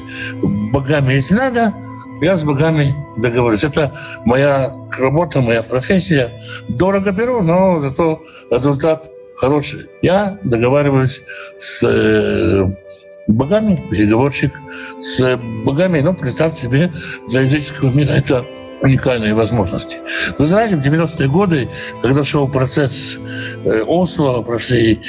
богами. 0.72 1.14
Если 1.14 1.34
надо, 1.34 1.74
я 2.20 2.36
с 2.36 2.44
богами 2.44 2.94
договорюсь. 3.16 3.64
Это 3.64 3.92
моя 4.24 4.72
работа, 4.96 5.40
моя 5.40 5.64
профессия. 5.64 6.30
Дорого 6.68 7.10
беру, 7.10 7.42
но 7.42 7.82
зато 7.82 8.22
результат 8.50 9.10
хороший. 9.38 9.86
Я 10.02 10.38
договариваюсь 10.42 11.22
с 11.56 11.82
э, 11.82 12.66
богами, 13.26 13.82
переговорщик 13.90 14.52
с 14.98 15.36
богами. 15.64 16.00
Ну, 16.00 16.14
представьте 16.14 16.62
себе, 16.62 16.92
для 17.28 17.42
языческого 17.42 17.90
мира 17.90 18.12
это 18.12 18.44
уникальные 18.82 19.34
возможности. 19.34 19.98
В 20.38 20.44
Израиле 20.44 20.76
в 20.76 20.80
90-е 20.80 21.28
годы, 21.28 21.68
когда 22.02 22.22
шел 22.24 22.48
процесс 22.48 23.18
э, 23.64 23.82
Осло, 23.86 24.42
прошли 24.42 25.00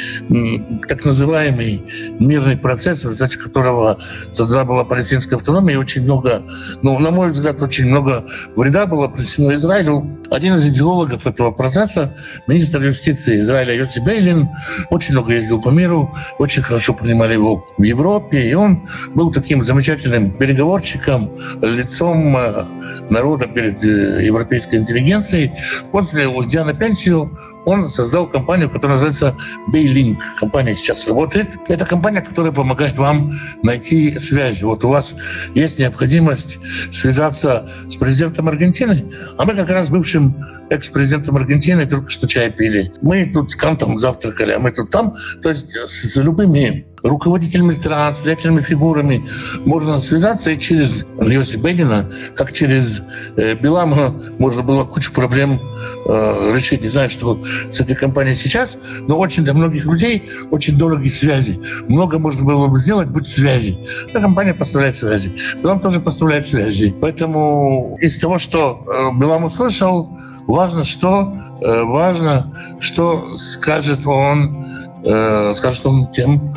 так 0.87 1.05
называемый 1.05 1.83
мирный 2.19 2.57
процесс, 2.57 2.99
в 2.99 3.05
результате 3.05 3.37
которого 3.37 3.99
создана 4.31 4.65
была 4.65 4.85
палестинская 4.85 5.37
автономия, 5.37 5.75
и 5.75 5.77
очень 5.77 6.03
много, 6.03 6.43
ну, 6.81 6.97
на 6.99 7.11
мой 7.11 7.29
взгляд, 7.29 7.61
очень 7.61 7.87
много 7.87 8.25
вреда 8.55 8.85
было 8.85 9.07
принесено 9.07 9.53
Израилю. 9.53 10.19
Один 10.31 10.55
из 10.55 10.67
идеологов 10.67 11.27
этого 11.27 11.51
процесса, 11.51 12.15
министр 12.47 12.83
юстиции 12.83 13.39
Израиля 13.39 13.75
Йоси 13.75 13.99
Бейлин, 13.99 14.49
очень 14.89 15.13
много 15.13 15.33
ездил 15.33 15.61
по 15.61 15.69
миру, 15.69 16.15
очень 16.37 16.61
хорошо 16.61 16.93
принимали 16.93 17.33
его 17.33 17.65
в 17.77 17.83
Европе, 17.83 18.49
и 18.49 18.53
он 18.53 18.87
был 19.15 19.31
таким 19.31 19.63
замечательным 19.63 20.31
переговорщиком, 20.37 21.31
лицом 21.61 22.35
э, 22.37 22.65
народа 23.09 23.47
перед 23.59 23.83
э, 23.83 24.25
европейской 24.25 24.75
интеллигенцией. 24.75 25.51
После, 25.91 26.27
уйдя 26.27 26.63
на 26.63 26.73
пенсию, 26.73 27.37
он 27.65 27.89
создал 27.89 28.25
компанию, 28.25 28.69
которая 28.69 28.97
называется 28.97 29.35
Baylink. 29.73 30.17
Компания 30.39 30.73
сейчас 30.73 31.05
работает. 31.07 31.57
Это 31.67 31.85
компания, 31.85 32.21
которая 32.21 32.53
помогает 32.53 32.97
вам 32.97 33.37
найти 33.61 34.17
связи. 34.17 34.63
Вот 34.63 34.85
у 34.85 34.89
вас 34.89 35.13
есть 35.55 35.77
необходимость 35.77 36.59
связаться 36.91 37.69
с 37.89 37.97
президентом 37.97 38.47
Аргентины, 38.47 39.11
а 39.37 39.45
мы 39.45 39.53
как 39.55 39.69
раз 39.69 39.89
бывшим 39.89 40.35
экс-президентом 40.69 41.37
Аргентины 41.37 41.85
только 41.85 42.09
что 42.09 42.27
чай 42.27 42.51
пили. 42.51 42.91
Мы 43.01 43.25
тут 43.25 43.55
там, 43.57 43.77
там 43.77 43.99
завтракали, 43.99 44.51
а 44.51 44.59
мы 44.59 44.71
тут 44.71 44.89
там. 44.89 45.15
То 45.41 45.49
есть 45.49 45.75
с 45.75 46.15
любыми 46.17 46.85
руководителями 47.03 47.71
стран, 47.71 48.13
с 48.13 48.21
влиятельными 48.21 48.61
фигурами 48.61 49.27
можно 49.65 49.99
связаться 49.99 50.51
и 50.51 50.59
через 50.59 51.05
Йоси 51.21 51.57
Бедина, 51.57 52.09
как 52.35 52.51
через 52.51 53.01
э, 53.35 53.55
Белама 53.55 54.21
можно 54.37 54.61
было 54.61 54.83
кучу 54.85 55.11
проблем 55.11 55.59
э, 56.05 56.53
решить. 56.53 56.81
Не 56.81 56.89
знаю, 56.89 57.09
что 57.09 57.41
с 57.69 57.79
этой 57.79 57.95
компанией 57.95 58.35
сейчас, 58.35 58.79
но 59.07 59.17
очень 59.17 59.43
для 59.43 59.53
многих 59.53 59.85
людей 59.85 60.29
очень 60.51 60.77
дорогие 60.77 61.11
связи. 61.11 61.59
Много 61.87 62.19
можно 62.19 62.43
было 62.43 62.67
бы 62.67 62.77
сделать, 62.77 63.07
будь 63.09 63.27
связи. 63.27 63.79
Эта 64.09 64.19
компания 64.19 64.53
поставляет 64.53 64.95
связи. 64.95 65.35
Белам 65.61 65.79
тоже 65.79 65.99
поставляет 65.99 66.45
связи. 66.45 66.95
Поэтому 66.99 67.97
из 68.01 68.17
того, 68.17 68.37
что 68.37 68.85
э, 68.87 69.19
Белам 69.19 69.45
услышал, 69.45 70.17
важно 70.49 70.83
что, 70.83 71.31
э, 71.61 71.83
важно, 71.83 72.51
что 72.79 73.35
скажет 73.37 74.05
он, 74.05 74.65
э, 75.03 75.53
скажет 75.55 75.85
он 75.85 76.07
тем, 76.07 76.55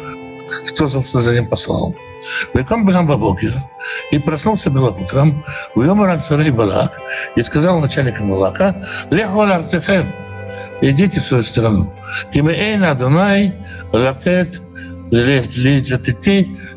кто, 0.68 0.88
собственно, 0.88 1.22
за 1.22 1.34
ним 1.34 1.48
послал. 1.48 1.94
Векам 2.54 2.86
Билам 2.86 3.06
Бабокер 3.06 3.52
и 4.10 4.18
проснулся 4.18 4.70
было 4.70 4.90
утром, 4.90 5.44
уйомар 5.74 6.22
царей 6.22 6.50
Балак 6.50 6.98
и 7.36 7.42
сказал 7.42 7.80
начальникам 7.80 8.30
Балака, 8.30 8.76
«Лехол 9.10 9.42
арцехем, 9.42 10.06
идите 10.80 11.20
в 11.20 11.24
свою 11.24 11.42
страну. 11.42 11.92
Кимеэйна 12.32 12.92
Адонай 12.92 13.54
латет 13.92 14.62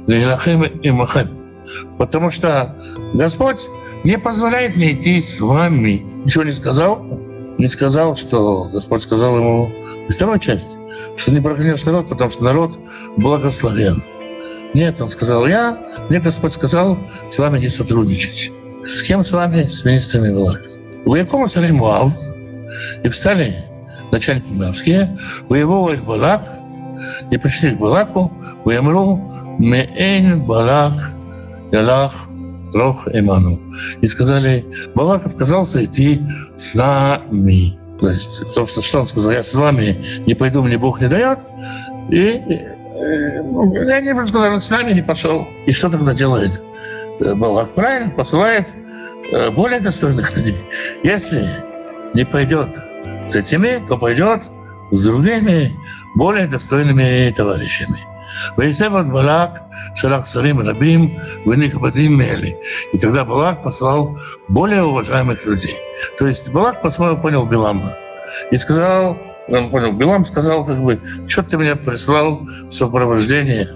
лилахем 0.08 0.64
и 0.64 0.92
махем». 0.92 1.30
Потому 1.98 2.32
что 2.32 2.76
Господь 3.14 3.70
не 4.06 4.20
позволяет 4.20 4.76
мне 4.76 4.94
идти 4.94 5.20
с 5.20 5.42
вами. 5.42 6.06
Ничего 6.24 6.44
не 6.44 6.52
сказал? 6.52 7.04
Не 7.58 7.68
сказал, 7.68 8.16
что 8.16 8.70
Господь 8.72 9.02
сказал 9.02 9.38
ему 9.38 9.72
вторую 10.10 10.38
часть, 10.38 10.78
что 11.18 11.32
не 11.32 11.42
прогонишь 11.42 11.84
народ, 11.86 12.08
потому 12.08 12.30
что 12.30 12.44
народ 12.44 12.80
благословен. 13.18 14.04
Нет, 14.76 15.02
он 15.02 15.10
сказал, 15.10 15.48
я, 15.48 15.80
мне 16.10 16.20
Господь 16.20 16.54
сказал 16.54 17.00
с 17.32 17.40
вами 17.40 17.58
не 17.58 17.68
сотрудничать. 17.68 18.52
С 18.88 19.02
кем 19.02 19.24
с 19.24 19.32
вами? 19.32 19.64
С 19.64 19.84
министрами 19.84 20.32
Балака. 20.32 20.62
В 21.06 21.16
якому 21.16 21.48
царе 21.48 21.74
Муав, 21.74 22.12
и 23.04 23.10
встали 23.10 23.56
начальники 24.12 24.52
Моавские, 24.52 25.18
воевал 25.50 25.90
Балак, 26.06 26.44
и 27.32 27.38
пришли 27.38 27.72
к 27.72 27.80
Балаку, 27.80 28.32
воемру, 28.66 29.18
меэн 29.58 30.44
Балак, 30.46 30.94
Ялах, 31.72 32.30
Лох 32.76 33.08
Эману. 33.08 33.60
И 34.02 34.08
сказали, 34.08 34.66
Балак 34.94 35.26
отказался 35.26 35.84
идти 35.84 36.22
с 36.58 36.76
нами. 36.76 37.80
То 38.00 38.10
есть, 38.10 38.42
собственно, 38.52 38.84
что 38.84 39.00
он 39.00 39.08
сказал? 39.08 39.32
Я 39.32 39.44
с 39.44 39.54
вами 39.54 40.06
не 40.28 40.36
пойду, 40.36 40.62
мне 40.62 40.78
Бог 40.78 41.00
не 41.00 41.08
дает. 41.08 41.40
И 42.12 42.42
ну, 42.94 43.74
я 43.74 44.02
не 44.02 44.14
сказал, 44.28 44.54
он 44.54 44.60
с 44.60 44.70
нами 44.70 44.92
не 44.92 45.02
пошел. 45.02 45.48
И 45.66 45.72
что 45.72 45.90
тогда 45.90 46.14
делает 46.14 46.62
Балак? 47.20 47.70
Правильно, 47.70 48.12
посылает 48.12 48.68
более 49.56 49.80
достойных 49.80 50.36
людей. 50.36 50.58
Если 51.02 51.48
не 52.14 52.26
пойдет 52.26 52.78
с 53.26 53.38
этими, 53.38 53.86
то 53.88 53.98
пойдет 53.98 54.42
с 54.92 55.02
другими 55.02 55.72
более 56.16 56.48
достойными 56.48 57.34
товарищами. 57.36 58.00
Вейсеват 58.58 59.12
Балак, 59.12 59.62
Шарах 59.96 60.26
Сарим 60.28 60.60
Рабим, 60.60 61.20
Венихбадим 61.46 62.18
Мели. 62.18 62.58
И 62.94 62.98
тогда 62.98 63.26
Балак 63.26 63.64
послал 63.64 64.18
более 64.48 64.84
уважаемых 64.84 65.46
людей. 65.46 65.76
То 66.18 66.28
есть 66.28 66.50
Балак 66.50 66.82
по-своему 66.82 67.22
понял 67.22 67.46
Билама. 67.46 67.94
И 68.52 68.58
сказал, 68.58 69.18
он 69.48 69.70
понял, 69.70 69.92
Билам 69.92 70.26
сказал, 70.26 70.66
как 70.66 70.82
бы, 70.82 71.00
что 71.28 71.44
ты 71.44 71.58
меня 71.58 71.76
прислал 71.76 72.42
в 72.68 72.72
сопровождение 72.72 73.70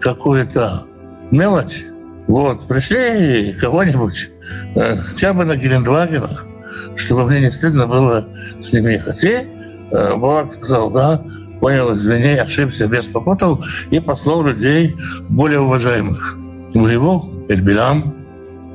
какую-то 0.00 0.84
мелочь. 1.30 1.84
Вот, 2.28 2.66
пришли 2.66 3.52
кого-нибудь, 3.52 4.30
хотя 4.74 5.32
бы 5.32 5.44
на 5.44 5.56
Гелендвагена, 5.56 6.28
чтобы 6.96 7.24
мне 7.24 7.40
не 7.40 7.50
стыдно 7.50 7.86
было 7.86 8.28
с 8.60 8.72
ними 8.72 8.92
ехать. 8.92 9.24
И 9.24 9.48
Балак 9.90 10.52
сказал, 10.52 10.90
да, 10.90 11.22
понял, 11.60 11.94
извини, 11.94 12.34
ошибся, 12.36 12.86
без 12.86 13.08
попутал, 13.08 13.64
и 13.90 14.00
послал 14.00 14.42
людей 14.44 14.96
более 15.28 15.60
уважаемых. 15.60 16.36
Воевал 16.74 17.30
Эль-Билам, 17.48 18.14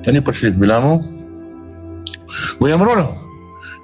они 0.05 0.19
пошли 0.19 0.51
к 0.51 0.55
Биляму, 0.55 1.05
Воямрона, 2.59 3.07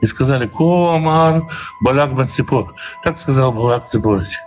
и 0.02 0.06
сказали, 0.06 0.48
Коамар 0.48 1.44
Балак 1.82 2.16
бен 2.16 2.28
Ципор. 2.28 2.74
Так 3.04 3.18
сказал 3.18 3.52
Балак 3.52 3.84
Ципорович. 3.84 4.40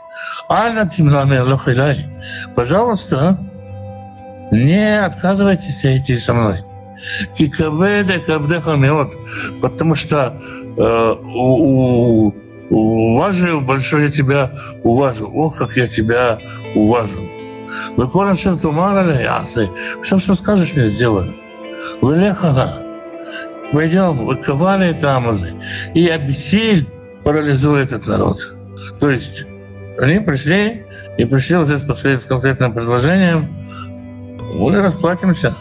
Тимнане 0.87 1.43
Лохилай, 1.43 2.07
пожалуйста, 2.55 3.39
не 4.51 5.05
отказывайтесь 5.05 5.85
идти 5.85 6.17
со 6.17 6.35
мной. 6.35 6.65
Кикабеде 7.35 8.19
кабдеха 8.19 8.77
потому 9.63 9.95
что 9.95 10.39
э, 10.77 11.15
у, 11.23 12.27
у 12.27 12.35
уважаю, 12.71 13.61
большое 13.61 14.05
я 14.05 14.11
тебя 14.11 14.53
уважу. 14.83 15.31
Ох, 15.33 15.57
как 15.57 15.77
я 15.77 15.87
тебя 15.87 16.39
уважу. 16.75 17.19
Выконан 17.97 18.37
тумана 18.59 19.11
ясы. 19.21 19.69
Все, 20.03 20.19
что 20.19 20.35
скажешь, 20.35 20.75
мне 20.75 20.87
сделаю. 20.87 21.35
Вылехана. 22.01 22.69
Пойдем, 23.73 24.27
выковали 24.27 24.93
тамазы. 24.93 25.55
И 25.95 26.09
обессиль 26.09 26.89
парализует 27.25 27.93
этот 27.93 28.07
народ. 28.07 28.57
То 28.99 29.11
есть 29.11 29.47
они 29.99 30.21
пришли 30.21 30.85
и 31.19 31.25
пришли 31.25 31.57
посмотреть 31.57 32.23
с 32.23 32.25
конкретным 32.25 32.73
предложением. 32.73 33.55
Мы 34.55 34.77
расплатимся. 34.81 35.55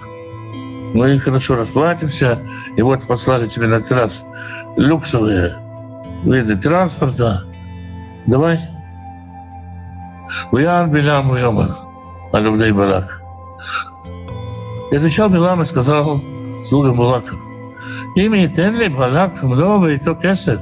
Мы 0.93 1.19
хорошо 1.19 1.56
расплатимся. 1.56 2.39
И 2.76 2.82
вот 2.82 3.04
послали 3.04 3.48
тебе 3.48 3.67
на 3.67 3.76
этот 3.76 3.91
раз 3.91 4.26
люксовые 4.78 5.54
виды 6.23 6.55
транспорта. 6.58 7.43
Давай. 8.25 8.60
Уян 10.51 10.91
Билям 10.91 11.32
Уйомар, 11.32 11.69
Алюбдей 12.32 12.71
Балак. 12.71 13.23
И 14.91 14.95
отвечал 14.95 15.29
Билам 15.29 15.62
и 15.62 15.65
сказал 15.65 16.21
слугам 16.63 16.97
Балака, 16.97 17.36
имя 18.15 18.47
Тенли 18.49 18.88
Балак 18.88 19.41
Млова 19.41 19.88
и 19.88 19.97
то 19.97 20.15
кесар. 20.15 20.60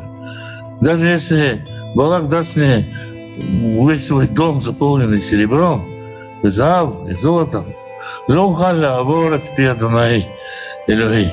Даже 0.81 1.07
если 1.07 1.65
Балак 1.95 2.29
даст 2.29 2.55
мне 2.55 2.95
весь 3.37 4.07
свой 4.07 4.27
дом, 4.27 4.61
заполненный 4.61 5.21
серебром, 5.21 5.85
и 6.43 6.47
зав, 6.47 7.07
и 7.07 7.13
золотом, 7.13 7.65
Лоухаля 8.27 8.97
Аворот 8.97 9.43
Пиадунай 9.55 10.27
Илюхи. 10.87 11.31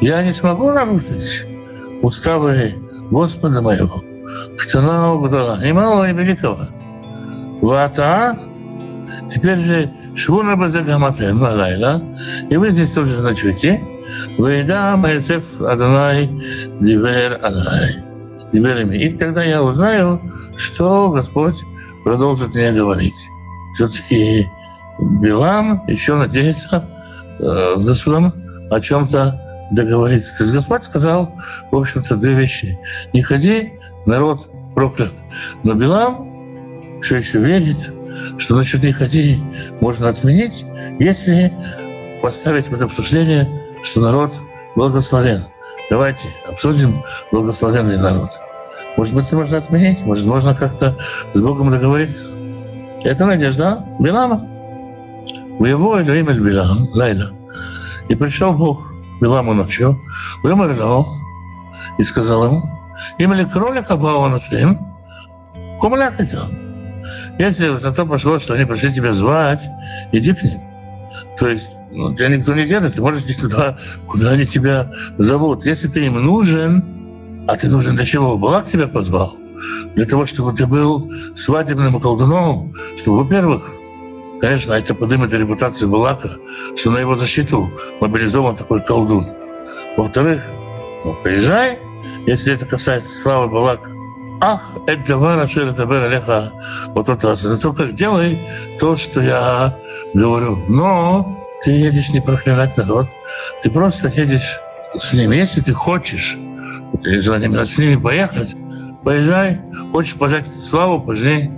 Я 0.00 0.22
не 0.22 0.32
смогу 0.32 0.72
нарушить 0.72 1.48
уставы 2.02 2.74
Господа 3.10 3.62
моего, 3.62 4.02
Ктана 4.58 5.14
Угдала, 5.14 5.64
и 5.64 5.72
малого, 5.72 6.08
и 6.08 6.12
великого. 6.12 6.58
Вата, 7.60 8.36
теперь 9.28 9.58
же 9.60 9.90
Швуна 10.14 10.56
Базагаматем 10.56 11.40
Лайла, 11.40 12.02
и 12.50 12.56
вы 12.56 12.70
здесь 12.70 12.92
тоже 12.92 13.22
ночуете, 13.22 13.82
Вейда 14.38 14.96
Майсеф 14.96 15.60
Адонай 15.60 16.28
Дивер 16.80 17.40
Алай. 17.42 18.14
И 18.52 19.10
тогда 19.16 19.42
я 19.42 19.62
узнаю, 19.62 20.20
что 20.56 21.10
Господь 21.10 21.64
продолжит 22.04 22.54
мне 22.54 22.70
говорить. 22.70 23.28
Все-таки 23.74 24.46
Билам 25.20 25.82
еще 25.88 26.14
надеется 26.14 26.88
э, 27.40 27.74
Господом 27.76 28.32
о 28.70 28.80
чем-то 28.80 29.43
договориться. 29.70 30.36
То 30.38 30.44
есть 30.44 30.54
Господь 30.54 30.82
сказал, 30.82 31.34
в 31.70 31.76
общем-то, 31.76 32.16
две 32.16 32.34
вещи. 32.34 32.78
Не 33.12 33.22
ходи, 33.22 33.72
народ 34.06 34.50
проклят. 34.74 35.12
Но 35.62 35.74
Билам 35.74 37.00
все 37.02 37.16
еще 37.16 37.38
верит, 37.38 37.92
что 38.38 38.56
насчет 38.56 38.82
не 38.82 38.92
ходи 38.92 39.42
можно 39.80 40.08
отменить, 40.08 40.64
если 40.98 41.52
поставить 42.22 42.68
в 42.68 42.74
это 42.74 42.84
обсуждение, 42.84 43.48
что 43.82 44.00
народ 44.00 44.32
благословен. 44.76 45.44
Давайте 45.90 46.28
обсудим 46.48 47.02
благословенный 47.30 47.98
народ. 47.98 48.30
Может 48.96 49.14
быть, 49.14 49.30
можно 49.32 49.58
отменить, 49.58 50.02
может, 50.02 50.24
можно 50.24 50.54
как-то 50.54 50.96
с 51.34 51.40
Богом 51.40 51.70
договориться. 51.70 52.26
Это 53.02 53.26
надежда 53.26 53.84
Билама. 54.00 54.48
В 55.58 55.64
его 55.66 55.98
Эль 55.98 56.22
Билам, 56.22 56.88
Лайла. 56.94 57.32
И 58.08 58.14
пришел 58.14 58.52
Бог 58.52 58.93
Биламу 59.20 59.54
ночью, 59.54 60.00
выморил 60.42 61.06
и 61.98 62.02
сказал 62.02 62.46
ему, 62.46 62.62
имели 63.18 63.44
кролика 63.44 63.96
Бао 63.96 64.28
Нашим, 64.28 64.78
кумлякайте. 65.80 66.38
Если 67.38 67.68
на 67.68 67.92
то 67.92 68.06
пошло, 68.06 68.38
что 68.38 68.54
они 68.54 68.64
пришли 68.64 68.92
тебя 68.92 69.12
звать, 69.12 69.60
иди 70.12 70.32
к 70.32 70.42
ним. 70.42 70.60
То 71.38 71.48
есть 71.48 71.68
ну, 71.90 72.14
тебя 72.14 72.28
никто 72.28 72.54
не 72.54 72.64
держит, 72.66 72.94
ты 72.94 73.02
можешь 73.02 73.22
идти 73.24 73.34
туда, 73.34 73.78
куда 74.06 74.30
они 74.30 74.46
тебя 74.46 74.92
зовут. 75.16 75.64
Если 75.64 75.88
ты 75.88 76.06
им 76.06 76.14
нужен, 76.14 77.44
а 77.46 77.56
ты 77.56 77.68
нужен 77.68 77.94
для 77.94 78.04
чего? 78.04 78.36
Балак 78.36 78.66
тебя 78.66 78.88
позвал? 78.88 79.34
Для 79.94 80.04
того, 80.04 80.26
чтобы 80.26 80.52
ты 80.52 80.66
был 80.66 81.10
свадебным 81.34 82.00
колдуном, 82.00 82.72
чтобы, 82.96 83.18
во-первых, 83.18 83.74
конечно, 84.44 84.74
это 84.74 84.94
поднимет 84.94 85.32
репутацию 85.32 85.88
Балака, 85.88 86.32
что 86.76 86.90
на 86.90 86.98
его 86.98 87.16
защиту 87.16 87.72
мобилизован 88.02 88.54
такой 88.54 88.82
колдун. 88.82 89.26
Во-вторых, 89.96 90.44
ну, 91.02 91.16
приезжай, 91.22 91.78
если 92.26 92.52
это 92.52 92.66
касается 92.66 93.18
славы 93.22 93.48
Балака, 93.48 93.88
Ах, 94.42 94.76
это 94.86 95.16
вара 95.16 95.44
это 95.46 96.04
Алеха, 96.04 96.52
вот 96.88 97.08
это, 97.08 97.28
это 97.28 97.56
только 97.56 97.86
делай 97.86 98.38
то, 98.78 98.96
что 98.96 99.22
я 99.22 99.78
говорю. 100.12 100.62
Но 100.68 101.42
ты 101.62 101.70
едешь 101.70 102.10
не 102.10 102.20
проклинать 102.20 102.76
народ, 102.76 103.06
ты 103.62 103.70
просто 103.70 104.08
едешь 104.08 104.60
с 104.94 105.14
ними. 105.14 105.36
Если 105.36 105.62
ты 105.62 105.72
хочешь, 105.72 106.36
ты 107.02 107.22
желание 107.22 107.64
с 107.64 107.78
ними 107.78 107.96
поехать, 107.96 108.54
поезжай, 109.02 109.62
хочешь 109.90 110.16
пожать 110.16 110.44
славу, 110.54 111.00
пожни. 111.00 111.50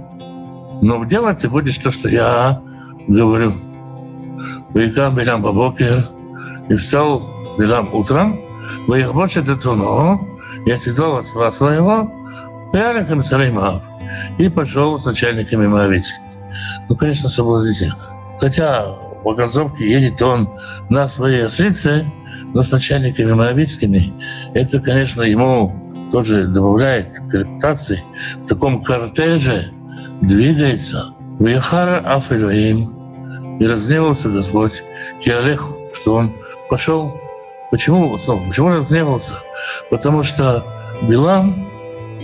Но 0.83 1.05
делать 1.05 1.38
ты 1.38 1.49
будешь 1.49 1.79
то, 1.79 1.90
что 1.90 2.09
я 2.09 2.62
говорю. 3.09 3.53
Вейка 4.75 5.11
Билям 5.11 5.42
Бабокер, 5.42 6.05
и 6.69 6.75
встал 6.75 7.23
Билям 7.59 7.92
утром, 7.95 8.40
больше 8.87 9.40
это 9.40 9.57
туно, 9.57 10.21
я 10.66 10.79
сидел 10.79 11.16
от 11.16 11.25
отца 11.25 11.53
своего, 11.53 12.12
Пиариком 12.73 13.23
Цареймав, 13.23 13.83
и 14.38 14.49
пошел 14.49 14.99
с 14.99 15.05
начальниками 15.05 15.66
Моавицких. 15.66 16.21
Ну, 16.88 16.97
конечно, 16.97 17.29
соблазнительно. 17.29 17.97
Хотя 18.40 18.85
по 19.23 19.35
концовке 19.35 19.90
едет 19.90 20.21
он 20.23 20.49
на 20.90 21.09
своей 21.09 21.47
ослице, 21.47 22.11
но 22.53 22.62
с 22.62 22.71
начальниками 22.71 23.33
Моавицкими. 23.33 24.12
Это, 24.55 24.79
конечно, 24.81 25.23
ему 25.23 26.09
тоже 26.12 26.47
добавляет 26.47 27.09
к 27.31 27.35
репутации. 27.35 28.03
В 28.45 28.47
таком 28.47 28.83
кортеже 28.83 29.73
двигается 30.23 31.14
Вехара 31.38 31.99
Афэлюим, 31.99 32.96
и 33.59 33.66
разгневался 33.66 34.29
Господь 34.29 34.83
Киалеху, 35.23 35.90
что 35.92 36.14
он 36.14 36.33
пошел. 36.69 37.21
Почему? 37.71 38.16
Снова, 38.19 38.47
почему 38.47 38.69
разгневался? 38.69 39.35
Потому 39.90 40.23
что 40.23 40.64
Билам 41.03 41.69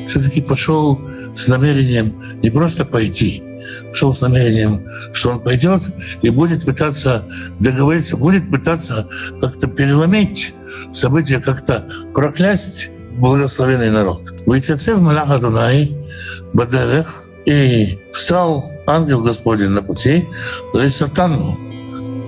все-таки 0.07 0.40
пошел 0.40 1.01
с 1.35 1.49
намерением 1.49 2.23
не 2.42 2.51
просто 2.51 2.85
пойти, 2.85 3.42
пошел 3.88 4.14
с 4.14 4.21
намерением, 4.21 4.87
что 5.12 5.31
он 5.31 5.40
пойдет 5.40 5.83
и 6.23 6.31
будет 6.31 6.64
пытаться 6.64 7.25
договориться, 7.61 8.16
будет 8.16 8.51
пытаться 8.51 9.09
как-то 9.40 9.66
переломить 9.66 10.55
события, 10.92 11.38
как-то 11.40 11.88
проклясть 12.14 12.90
благословенный 13.12 13.90
народ. 13.90 14.33
Вытяцев 14.47 14.99
Малаха 14.99 15.38
Дунай 15.38 15.97
Бадерех 16.53 17.25
и 17.45 17.99
встал 18.12 18.72
ангел 18.87 19.23
Господень 19.23 19.71
на 19.71 19.83
пути 19.83 20.29
сатану, 20.88 21.59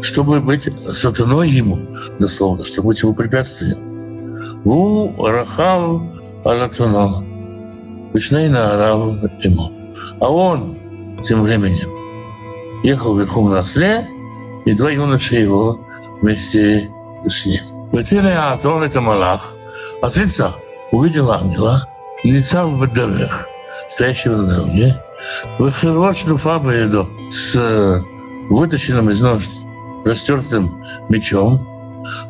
чтобы 0.03 0.40
быть 0.40 0.69
сатаной 0.90 1.51
ему, 1.51 1.79
дословно, 2.19 2.64
чтобы 2.64 2.88
быть 2.88 3.03
ему 3.03 3.14
препятствием. 3.14 3.79
У 4.64 5.25
Рахав 5.25 6.03
Алатуно. 6.45 7.25
Вишней 8.12 8.49
на 8.49 8.75
Араву 8.75 9.19
ему. 9.43 9.71
А 10.21 10.31
он 10.31 10.79
тем 11.25 11.43
временем 11.43 11.90
ехал 12.85 13.17
верхом 13.17 13.51
на 13.51 13.61
осле, 13.61 14.07
и 14.64 14.75
два 14.75 14.90
юноши 14.90 15.37
его 15.37 15.81
вместе 16.21 16.88
с 17.27 17.47
ним. 17.47 17.61
Ветире 17.93 18.35
Атон 18.35 18.83
это 18.83 19.01
Малах, 19.01 19.53
а 20.03 20.09
увидел 20.93 21.33
ангела, 21.33 21.88
лица 22.23 22.67
в 22.67 22.79
Бадерех, 22.79 23.47
стоящего 23.88 24.37
на 24.37 24.47
дороге, 24.47 25.03
выхервот 25.59 26.17
шлюфа 26.17 26.59
Баедо 26.59 27.07
с 27.31 28.03
вытащенным 28.51 29.11
из 29.11 29.21
нож 29.21 29.43
растертым 30.05 30.83
мечом, 31.09 31.67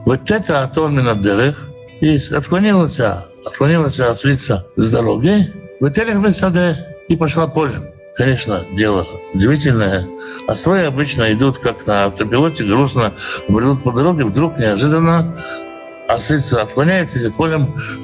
вот 0.05 0.31
это 0.31 0.63
Атон 0.63 0.97
Минадерех, 0.97 1.69
и 2.01 2.17
отклонился, 2.33 3.27
отклонилась 3.45 3.99
ослица 4.01 4.67
с 4.77 4.91
дороги, 4.91 5.53
в 5.81 6.33
Саде 6.33 6.77
и 7.09 7.17
пошла 7.17 7.47
полем. 7.47 7.85
Конечно, 8.17 8.61
дело 8.73 9.05
удивительное. 9.33 10.07
Ослы 10.47 10.85
обычно 10.85 11.33
идут 11.33 11.59
как 11.59 11.87
на 11.87 12.05
автопилоте, 12.05 12.65
грустно 12.65 13.15
бредут 13.49 13.83
по 13.83 13.93
дороге, 13.93 14.25
вдруг 14.25 14.57
неожиданно 14.59 15.37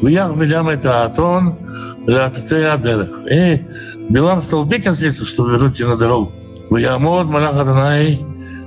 ях 0.09 0.37
Билям 0.37 0.69
это 0.69 1.05
Атон, 1.05 1.59
Адерах. 2.07 3.27
И 3.31 3.67
Билам 4.09 4.43
стал 4.43 4.65
бить 4.65 4.87
ослицу, 4.87 5.27
чтобы 5.27 5.53
вернуть 5.53 5.79
ее 5.79 5.89
на 5.89 5.97
дорогу. 5.97 6.33
В 6.71 6.77
Ямод 6.77 7.27
Малах 7.27 7.57
Адонай 7.57 8.21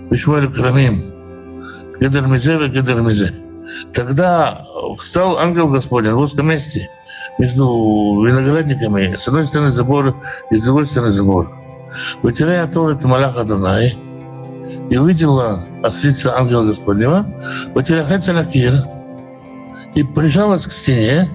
Вишмуэль 0.09 0.51
Крамим. 0.51 1.01
Гедер 1.99 2.27
Мизе, 2.27 2.57
Гедер 2.67 3.01
Мизе. 3.01 3.33
Тогда 3.93 4.65
встал 4.97 5.37
ангел 5.37 5.67
Господень 5.67 6.11
в 6.11 6.19
узком 6.19 6.49
месте– 6.49 6.89
между 7.37 8.23
виноградниками. 8.23 9.15
С 9.17 9.27
одной 9.27 9.45
стороны 9.45 9.71
забор, 9.71 10.15
и 10.51 10.55
с 10.55 10.63
другой 10.63 10.85
стороны 10.85 11.11
забор. 11.11 11.53
Вытирая 12.21 12.67
то 12.67 12.89
это 12.89 13.07
Малаха 13.07 13.43
Дунай, 13.43 13.97
и 14.89 14.97
увидела 14.97 15.59
ослица 15.83 16.37
ангела 16.37 16.65
Господнего, 16.65 17.25
Ватирахаца 17.73 18.33
Лакир, 18.33 18.73
и 19.95 20.03
прижалась 20.03 20.65
к 20.65 20.71
стене, 20.71 21.29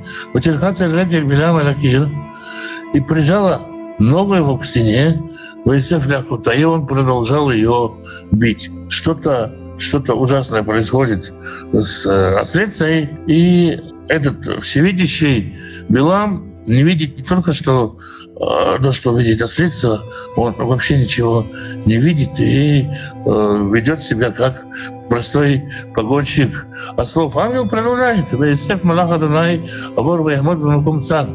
и 2.94 3.00
прижала 3.00 3.60
ногу 3.98 4.34
его 4.34 4.56
к 4.56 4.64
стене, 4.64 5.22
и 5.64 6.64
он 6.64 6.86
продолжал 6.86 7.50
ее 7.50 7.94
бить. 8.30 8.70
Что-то 8.88 9.54
что-то 9.78 10.14
ужасное 10.14 10.62
происходит 10.62 11.32
с 11.72 12.06
э, 12.06 12.38
ослицей, 12.40 13.08
и 13.26 13.80
этот 14.08 14.64
всевидящий 14.64 15.56
Билам 15.88 16.52
не 16.66 16.82
видит 16.82 17.16
не 17.16 17.24
только, 17.24 17.52
что 17.52 17.96
э, 18.26 18.82
то, 18.82 18.92
что 18.92 19.16
видит 19.16 19.40
ослица, 19.40 20.02
он 20.36 20.54
вообще 20.54 20.98
ничего 20.98 21.46
не 21.86 21.98
видит 21.98 22.38
и 22.40 22.88
э, 23.24 23.70
ведет 23.72 24.02
себя 24.02 24.30
как 24.30 24.66
простой 25.08 25.64
погонщик 25.94 26.66
ослов. 26.96 27.36
Ангел 27.36 27.68
продолжает. 27.68 28.30
Вейсеф 28.32 28.84
Малаха 28.84 29.18
Дунай, 29.18 29.70
Авор 29.96 30.22
Ваяхмот 30.22 30.58
Бамакум 30.58 31.00
Цар. 31.00 31.28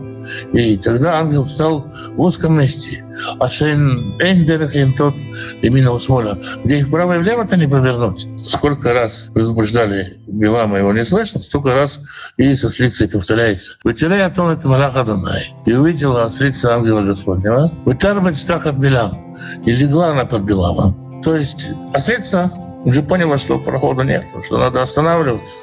И 0.53 0.77
тогда 0.77 1.19
ангел 1.19 1.45
встал 1.45 1.85
в 2.15 2.21
узком 2.21 2.57
месте. 2.57 3.05
А 3.39 3.47
шейн 3.47 4.15
эндерахин 4.19 4.93
тот 4.93 5.15
именно 5.61 5.97
смоля, 5.99 6.37
где 6.63 6.79
и 6.79 6.83
вправо 6.83 7.15
и 7.15 7.19
влево-то 7.19 7.57
не 7.57 7.67
повернуть. 7.67 8.27
Сколько 8.45 8.93
раз 8.93 9.29
предупреждали 9.33 10.17
Билама 10.27 10.79
его 10.79 10.93
не 10.93 11.03
слышно, 11.03 11.41
столько 11.41 11.73
раз 11.73 12.01
и 12.37 12.55
со 12.55 12.69
слицей 12.69 13.07
повторяется. 13.07 13.73
Вытеряя 13.83 14.29
тон 14.29 14.51
это 14.51 14.67
Малаха 14.67 15.03
Данай. 15.03 15.53
И 15.65 15.73
увидела 15.73 16.23
от 16.23 16.39
лица 16.39 16.75
ангела 16.75 17.01
Господнего. 17.01 17.73
Вытарбать 17.85 18.35
стах 18.35 18.65
от 18.65 18.77
Билам. 18.77 19.37
И 19.65 19.71
легла 19.71 20.11
она 20.11 20.25
под 20.25 20.43
Биламом. 20.43 21.21
То 21.21 21.35
есть 21.35 21.69
ослица 21.93 22.51
уже 22.83 23.01
поняла, 23.01 23.37
что 23.37 23.59
прохода 23.59 24.03
нет, 24.03 24.25
что 24.45 24.57
надо 24.57 24.81
останавливаться. 24.81 25.57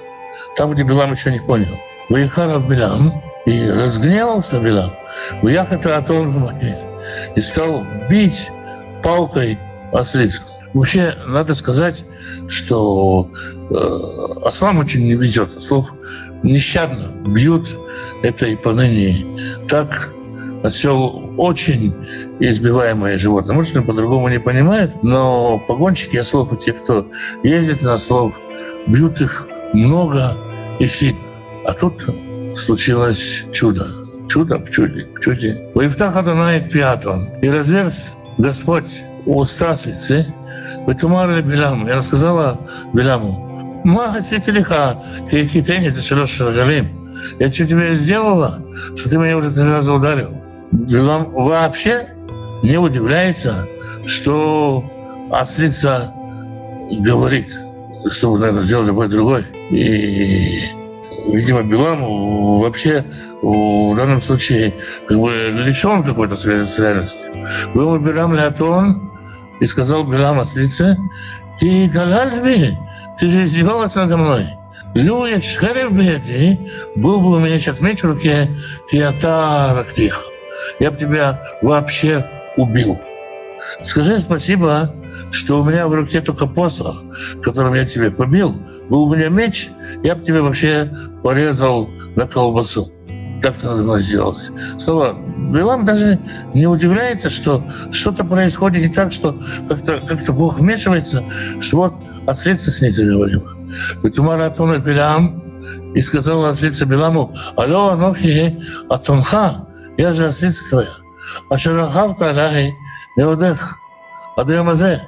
Там, 0.57 0.73
где 0.73 0.83
Билам 0.83 1.13
еще 1.13 1.31
не 1.31 1.41
понял. 1.41 1.69
Выехала 2.09 2.59
в 2.59 2.69
Билам, 2.69 3.13
и 3.47 3.71
разгневался 3.71 4.61
Билам. 4.61 4.91
Уяхата 5.43 5.97
Атон 5.97 6.51
и 7.35 7.41
стал 7.41 7.85
бить 8.09 8.51
палкой 9.03 9.59
ослицу. 9.93 10.43
Вообще, 10.73 11.17
надо 11.27 11.55
сказать, 11.55 12.05
что 12.47 13.31
э, 13.71 13.75
ослам 14.45 14.79
очень 14.79 15.05
не 15.05 15.15
везет. 15.15 15.57
Ослов 15.57 15.93
нещадно 16.45 17.01
бьют, 17.27 17.67
это 18.23 18.47
и 18.47 18.57
поныне 18.57 19.27
так. 19.69 20.13
Осел 20.63 21.33
очень 21.39 21.95
избиваемое 22.39 23.17
животное. 23.17 23.57
Может, 23.57 23.77
он 23.77 23.85
по-другому 23.85 24.29
не 24.29 24.39
понимает, 24.39 25.03
но 25.03 25.59
погонщики 25.67 26.17
ослов 26.19 26.53
и 26.53 26.57
те, 26.57 26.73
кто 26.73 27.07
ездит 27.43 27.83
на 27.83 27.95
ослов, 27.95 28.39
бьют 28.87 29.21
их 29.21 29.47
много 29.73 30.37
и 30.79 30.87
сильно. 30.87 31.21
А 31.65 31.73
тут 31.73 32.05
случилось 32.55 33.45
чудо. 33.53 33.87
Чудо 34.29 34.59
в 34.59 34.71
чуде, 34.71 35.09
в 35.17 35.21
чуде. 35.21 35.71
Ваифтах 35.75 36.17
Адонай 36.17 36.61
Пиатон. 36.61 37.29
И 37.43 37.49
разверз 37.49 38.17
Господь 38.39 39.03
уста 39.27 39.77
святцы, 39.77 40.27
Ватумар 40.87 41.43
Беляму. 41.43 41.89
Я 41.89 41.97
рассказала 41.97 42.59
Беляму, 42.93 43.83
Ма 43.85 44.17
лиха, 44.47 45.03
ты 45.29 45.47
китени, 45.47 45.91
ты 45.91 46.01
шагалим. 46.01 47.01
Я 47.39 47.51
что 47.51 47.67
тебе 47.67 47.95
сделала, 47.95 48.65
что 48.97 49.11
ты 49.11 49.19
меня 49.19 49.37
уже 49.37 49.53
три 49.53 49.65
раза 49.65 49.93
ударил? 49.93 50.31
Белам 50.73 51.31
вообще 51.33 52.09
не 52.63 52.79
удивляется, 52.79 53.67
что 54.07 54.85
ослица 55.31 56.13
говорит, 57.01 57.59
что, 58.09 58.37
наверное, 58.37 58.63
сделал 58.63 58.85
любой 58.85 59.09
другой. 59.09 59.45
И 59.71 60.61
видимо, 61.27 61.63
Билам 61.63 62.61
вообще 62.61 63.05
в 63.43 63.95
данном 63.97 64.21
случае 64.23 64.75
как 65.09 65.19
бы 65.19 65.33
лишен 65.53 66.03
какой-то 66.03 66.37
связи 66.37 66.65
с 66.65 66.79
реальностью. 66.79 67.31
Был 67.75 67.99
Билам 67.99 68.35
Леатон 68.35 69.11
и 69.61 69.67
сказал 69.67 70.05
Билам 70.05 70.41
ослице, 70.41 70.97
ты 71.59 71.89
галальби, 71.93 72.79
ты 73.19 73.27
же 73.27 73.45
издевалась 73.45 73.95
надо 73.95 74.17
мной. 74.17 74.45
Люя 74.95 75.41
шхерев 75.41 75.93
беди, 75.93 76.59
был 76.97 77.21
бы 77.21 77.37
у 77.37 77.39
меня 77.39 77.59
сейчас 77.59 77.81
меч 77.81 78.03
в 78.03 78.07
руке, 78.07 78.49
фиата 78.89 79.73
рактих. 79.75 80.21
Я 80.79 80.91
бы 80.91 80.99
тебя 80.99 81.43
вообще 81.63 82.25
убил. 82.57 82.99
Скажи 83.83 84.19
спасибо, 84.19 84.95
что 85.31 85.61
у 85.61 85.65
меня 85.65 85.87
в 85.87 85.95
руке 85.95 86.21
только 86.21 86.47
посох, 86.47 87.03
которым 87.43 87.75
я 87.75 87.85
тебе 87.85 88.11
побил. 88.11 88.55
Был 88.89 89.05
у 89.05 89.15
меня 89.15 89.29
меч, 89.29 89.71
я 90.03 90.15
бы 90.17 90.25
тебе 90.25 90.41
вообще 90.41 90.93
порезал 91.23 91.89
на 92.17 92.27
колбасу. 92.27 92.91
Так 93.43 93.63
надо 93.63 93.83
было 93.83 94.01
сделать. 94.01 94.51
Снова, 94.79 95.17
Билам 95.53 95.85
даже 95.85 96.19
не 96.55 96.67
удивляется, 96.67 97.31
что 97.31 97.65
что-то 97.91 98.25
происходит 98.25 98.83
не 98.83 98.89
так, 98.89 99.13
что 99.13 99.41
как-то 99.69 100.01
как 100.07 100.35
Бог 100.35 100.59
вмешивается, 100.59 101.25
что 101.59 101.77
вот 101.79 101.95
отследство 102.27 102.71
с 102.71 102.83
ней 102.83 102.93
заговорил. 102.93 103.43
Бетумара 104.03 104.47
Атона 104.47 104.79
Билам 104.79 105.43
и 105.95 106.01
сказал 106.03 106.45
отследство 106.45 106.85
Биламу, 106.87 107.35
алло, 107.57 107.89
Анохи, 107.89 108.63
Атонха, 108.89 109.67
я 110.01 110.15
же 110.15 110.27
отследство 110.27 110.69
твоя. 110.69 110.89
А 111.51 111.59
Шарахавта 111.59 112.31
Аляхи, 112.31 112.75
Неодех, 113.17 113.79
Адремазе. 114.37 115.03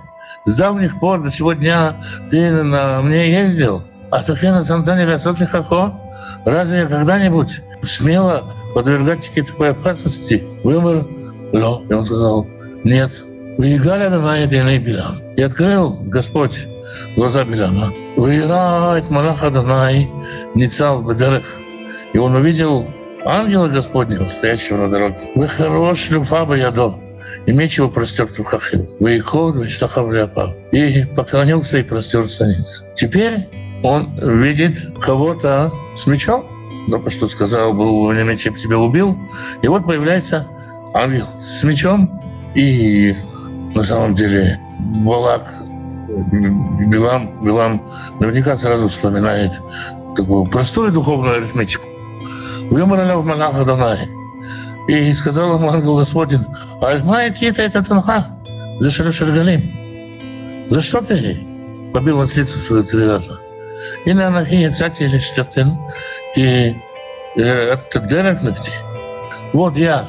С 0.45 0.55
давних 0.57 0.99
пор 1.01 1.23
до 1.23 1.31
сего 1.31 1.53
дня 1.53 1.97
ты 2.31 2.51
на 2.51 3.01
мне 3.01 3.33
ездил, 3.33 3.85
а 4.11 4.23
Софьяна 4.23 4.65
Сантани 4.65 5.05
Вясотли 5.05 5.47
Хако, 5.47 5.95
разве 6.45 6.81
я 6.81 6.87
когда-нибудь 6.87 7.63
смело 7.83 8.53
подвергать 8.75 9.31
такой 9.35 9.71
опасности? 9.71 10.47
Выбор 10.63 11.07
Ло. 11.53 11.83
И 11.89 11.93
он 11.93 12.05
сказал, 12.05 12.47
нет. 12.85 13.11
Выигали 13.59 14.09
на 14.09 14.47
дыны 14.47 14.79
Билам. 14.79 15.19
И 15.37 15.43
открыл 15.43 15.97
Господь 16.03 16.67
глаза 17.17 17.45
Билама. 17.45 17.93
Выиграет 18.17 19.09
Малаха 19.11 19.51
Данай, 19.51 20.11
Ницав 20.55 21.07
Бедерех. 21.07 21.45
И 22.13 22.19
он 22.19 22.35
увидел 22.35 22.87
ангела 23.25 23.69
Господнего, 23.69 24.29
стоящего 24.29 24.79
на 24.79 24.91
дороге. 24.91 25.19
Вы 25.35 25.47
хорош 25.49 26.11
люфа 26.11 26.45
бы 26.45 26.59
ядо 26.59 26.95
и 27.47 27.53
меч 27.53 27.79
его 27.79 27.89
простер 27.89 28.27
в 28.27 28.39
руках 28.39 28.73
его. 28.73 28.87
Выехал, 29.01 29.53
Виштахав 29.53 30.13
И 30.73 31.05
поклонился 31.17 31.79
и 31.79 31.83
простер 31.83 32.29
станиц. 32.29 32.85
Теперь 32.95 33.49
он 33.85 34.19
видит 34.19 34.75
кого-то 35.01 35.73
с 35.97 36.07
мечом. 36.07 36.47
Только 36.91 37.11
что 37.11 37.29
сказал, 37.29 37.73
был 37.73 37.95
у 37.95 38.13
меня 38.13 38.25
меч, 38.25 38.47
я 38.47 38.53
тебя 38.53 38.79
убил. 38.79 39.17
И 39.63 39.69
вот 39.69 39.85
появляется 39.85 40.47
ангел 40.95 41.27
с 41.39 41.63
мечом. 41.63 42.21
И 42.55 43.15
на 43.75 43.83
самом 43.83 44.15
деле 44.15 44.59
Балак, 45.05 45.53
Билам, 46.89 47.43
Билам 47.45 47.89
наверняка 48.21 48.57
сразу 48.57 48.89
вспоминает 48.89 49.53
такую 50.17 50.47
простую 50.47 50.93
духовную 50.93 51.37
арифметику. 51.37 51.92
Вымрали 52.73 53.13
в 53.13 53.23
монахах 53.23 53.67
Данай. 53.67 53.99
И 54.89 55.13
сказал 55.13 55.59
ему 55.59 55.71
ангел 55.71 55.99
Господень, 55.99 56.41
Альма 56.81 57.29
Кита 57.29 57.61
это 57.63 57.87
Танха, 57.87 58.25
за 58.81 58.91
Шарашаргалим. 58.91 60.71
За 60.71 60.81
что 60.81 61.03
ты 61.03 61.39
побил 61.93 62.23
ослицу 62.23 62.59
свою 62.59 62.83
три 62.83 63.07
раза? 63.07 63.39
И 64.07 64.15
на 64.15 64.29
Анахи 64.29 64.55
Яцати 64.55 65.03
или 65.03 65.19
Штатин, 65.19 65.77
и 66.35 66.75
это 67.37 68.01
Дерек 68.09 68.43
Нахти. 68.43 68.73
Вот 69.53 69.77
я 69.77 70.07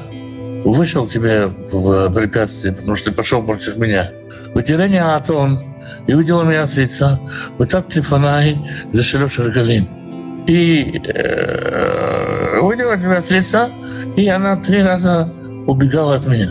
вышел 0.64 1.06
тебе 1.06 1.48
в 1.48 2.14
препятствие, 2.14 2.74
потому 2.74 2.96
что 2.96 3.10
ты 3.10 3.16
пошел 3.18 3.44
против 3.44 3.76
меня. 3.76 4.10
Вытерение 4.54 5.02
Атон, 5.02 5.60
и 6.08 6.14
увидела 6.14 6.44
меня 6.44 6.66
с 6.66 6.76
лица, 6.76 7.20
вот 7.58 7.70
так 7.70 7.90
Тлифанай 7.90 8.58
за 8.94 9.04
Шарашаргалим 9.04 10.03
и 10.48 11.02
э, 11.06 12.60
увидела 12.60 12.98
тебя 12.98 13.22
с 13.22 13.30
лица, 13.30 13.70
и 14.16 14.28
она 14.28 14.56
три 14.58 14.82
раза 14.82 15.32
убегала 15.68 16.16
от 16.16 16.26
меня. 16.26 16.50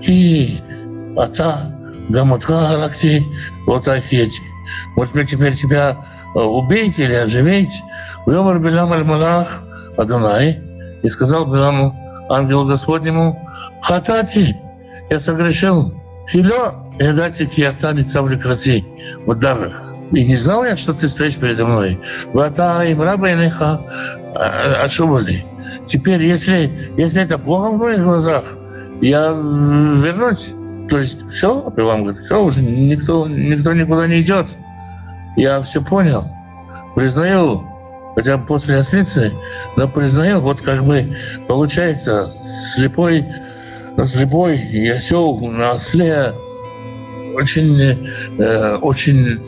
Ты, 0.00 0.58
ата, 1.16 1.76
гамотха 2.08 2.52
галакти, 2.52 3.24
вот 3.66 3.88
афети. 3.88 4.42
Может 4.96 5.14
быть, 5.14 5.30
теперь 5.30 5.54
тебя 5.54 5.96
э, 6.34 6.38
убить 6.38 6.98
или 6.98 7.14
оживить? 7.14 7.82
Вымар 8.26 8.58
Белям 8.58 8.92
Аль-Малах 8.92 9.62
Адонай 9.96 10.60
и 11.02 11.08
сказал 11.08 11.46
Беламу, 11.46 11.94
ангелу 12.30 12.66
Господнему, 12.66 13.38
хатати, 13.82 14.56
я 15.10 15.20
согрешил, 15.20 15.94
фило, 16.26 16.74
и 16.98 17.12
дайте 17.12 17.46
кията 17.46 17.90
лица 17.90 18.22
в 18.22 18.28
прекрати, 18.28 18.84
в 19.26 19.34
дарах. 19.34 19.93
И 20.12 20.24
не 20.24 20.36
знал 20.36 20.64
я, 20.64 20.76
что 20.76 20.92
ты 20.92 21.08
стоишь 21.08 21.36
передо 21.36 21.66
мной. 21.66 22.00
Вата 22.32 22.82
им 22.82 23.02
раба 23.02 23.32
инеха 23.32 23.80
ашубали. 24.82 25.44
Теперь, 25.86 26.22
если, 26.22 26.92
если 26.96 27.22
это 27.22 27.38
плохо 27.38 27.72
в 27.72 27.78
твоих 27.78 28.02
глазах, 28.02 28.44
я 29.00 29.28
вернусь. 29.30 30.54
То 30.88 30.98
есть 30.98 31.28
все, 31.30 31.60
вам 31.60 32.04
говорит, 32.04 32.24
все, 32.24 32.42
уже 32.42 32.60
никто, 32.60 33.26
никто 33.26 33.72
никуда 33.72 34.06
не 34.06 34.20
идет. 34.20 34.46
Я 35.36 35.62
все 35.62 35.82
понял. 35.82 36.24
Признаю, 36.94 37.64
хотя 38.14 38.38
после 38.38 38.78
ослицы, 38.78 39.32
но 39.76 39.88
признаю, 39.88 40.40
вот 40.40 40.60
как 40.60 40.84
бы 40.84 41.16
получается 41.48 42.32
слепой, 42.74 43.26
слепой 44.04 44.58
и 44.58 44.88
осел 44.88 45.38
на 45.40 45.72
осле 45.72 46.34
очень, 47.34 48.08
э, 48.38 48.76
очень 48.76 49.40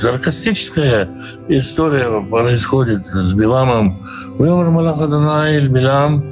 саркастическая 0.00 1.08
история 1.48 2.20
происходит 2.20 3.06
с 3.06 3.32
Биламом. 3.34 4.02
Билам 4.38 6.24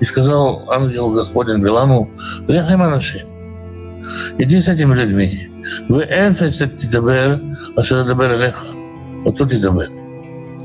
и 0.00 0.04
сказал 0.04 0.70
ангел 0.70 1.12
Господень 1.12 1.62
Биламу, 1.62 2.10
Лехем 2.48 2.82
Анашим, 2.82 3.28
иди 4.38 4.60
с 4.60 4.68
этими 4.68 4.94
людьми. 4.94 5.48
Вы 5.88 6.02
эфес 6.02 6.58
тидабер, 6.58 7.40
а 7.76 7.82
что 7.82 8.02
тидабер 8.02 8.38
леха. 8.38 8.64
Вот 9.24 9.38
тут 9.38 9.50
тидабер. 9.50 9.88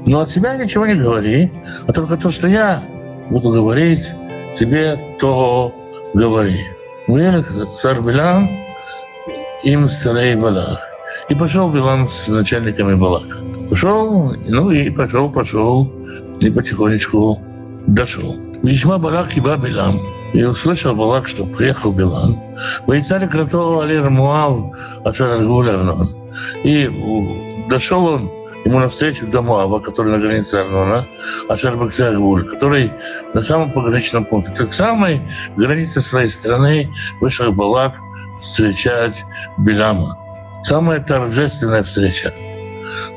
Но 0.06 0.22
от 0.22 0.30
себя 0.30 0.56
ничего 0.56 0.88
не 0.88 0.96
говори, 0.96 1.52
а 1.88 1.94
только 1.94 2.18
то, 2.18 2.32
что 2.32 2.48
я 2.48 2.82
буду 3.30 3.52
говорить, 3.52 4.12
тебе, 4.56 5.00
то 5.20 5.74
говори. 6.13 6.60
Велик 7.08 7.48
царь 7.76 8.00
Билам 8.00 8.50
им 9.63 9.89
царей 9.89 10.36
Балах. 10.36 10.80
И 11.30 11.36
пошел 11.36 11.70
Билам 11.70 12.08
с 12.08 12.28
начальниками 12.28 12.93
Балака. 12.93 13.38
Пошел, 13.70 14.34
ну 14.48 14.72
и 14.72 14.89
пошел, 14.89 15.30
пошел, 15.30 15.91
и 16.39 16.50
потихонечку 16.50 17.41
дошел. 17.88 18.36
Весьма 18.63 18.98
Балак 18.98 19.36
и 19.36 19.39
Билам. 19.39 20.00
И 20.34 20.43
услышал 20.43 20.96
Балак, 20.96 21.28
что 21.28 21.46
приехал 21.46 21.91
Билам. 21.91 22.41
Воицали 22.86 23.28
крато 23.28 23.82
Алир 23.82 24.10
Муав 24.10 24.76
Ашар 25.04 25.32
Арнон. 25.32 26.15
И 26.63 26.89
дошел 27.70 28.06
он 28.06 28.32
ему 28.65 28.80
навстречу 28.80 29.28
до 29.28 29.41
Муава, 29.41 29.80
который 29.80 30.12
на 30.12 30.20
границе 30.20 30.56
Арнона, 30.56 31.06
Ашар 31.50 31.78
Баксагуль, 31.78 32.46
который 32.46 32.91
на 33.34 33.41
самом 33.41 33.72
пограничном 33.72 34.26
пункте. 34.26 34.65
К 34.65 34.74
самой 34.74 35.22
границе 35.56 36.02
своей 36.02 36.30
страны 36.30 36.89
вышел 37.22 37.52
Балак 37.52 37.93
встречать 38.39 39.23
Биляма. 39.58 40.17
Самая 40.63 41.00
торжественная 41.00 41.84
встреча. 41.84 42.34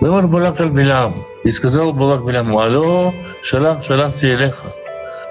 Вымар 0.00 0.28
Балак 0.28 0.60
Аль-Билям. 0.60 1.14
И 1.44 1.50
сказал 1.50 1.92
Балак 1.92 2.24
Биляму, 2.24 2.58
алло, 2.58 3.14
шалах, 3.42 3.82
шалах 3.82 4.14
телеха, 4.14 4.68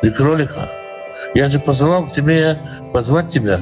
ликролиха. 0.01 0.67
Я 1.35 1.49
же 1.49 1.59
посылал 1.59 2.05
к 2.05 2.11
тебе 2.11 2.59
позвать 2.93 3.29
тебя. 3.29 3.59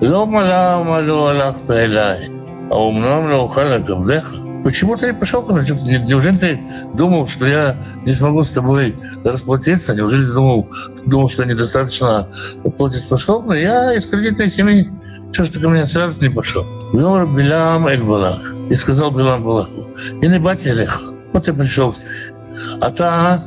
Ло 0.00 0.24
малам, 0.24 0.90
алло, 0.92 1.26
аллах, 1.26 1.56
файлай. 1.66 2.30
А 2.70 2.82
умном 2.82 3.30
лаухаля 3.30 3.80
габдеха. 3.80 4.34
Почему 4.62 4.96
ты 4.96 5.06
не 5.06 5.12
пошел 5.14 5.42
ко 5.42 5.54
мне? 5.54 5.64
Неужели 6.00 6.36
ты 6.36 6.60
думал, 6.94 7.26
что 7.26 7.46
я 7.46 7.76
не 8.04 8.12
смогу 8.12 8.44
с 8.44 8.52
тобой 8.52 8.96
расплатиться? 9.24 9.94
Неужели 9.94 10.24
ты 10.24 10.32
думал, 10.32 10.68
думал 11.06 11.28
что 11.28 11.44
недостаточно 11.44 12.28
платежеспособный? 12.76 13.62
Я 13.62 13.94
из 13.94 14.06
кредитной 14.06 14.50
семьи. 14.50 14.90
Что 15.32 15.44
ж 15.44 15.48
ты 15.48 15.60
ко 15.60 15.68
мне 15.68 15.86
сразу 15.86 16.20
не 16.20 16.28
пошел? 16.28 16.64
Вер 16.92 17.26
Билам 17.26 17.86
Эль 17.86 18.02
Балах. 18.02 18.54
И 18.70 18.74
сказал 18.74 19.10
Билам 19.10 19.44
Балаху, 19.44 19.90
и 20.20 20.28
не 20.28 20.38
батя 20.38 20.72
Леха. 20.72 21.00
Вот 21.32 21.46
я 21.46 21.54
пришел. 21.54 21.94
А 22.80 22.90
та, 22.90 23.42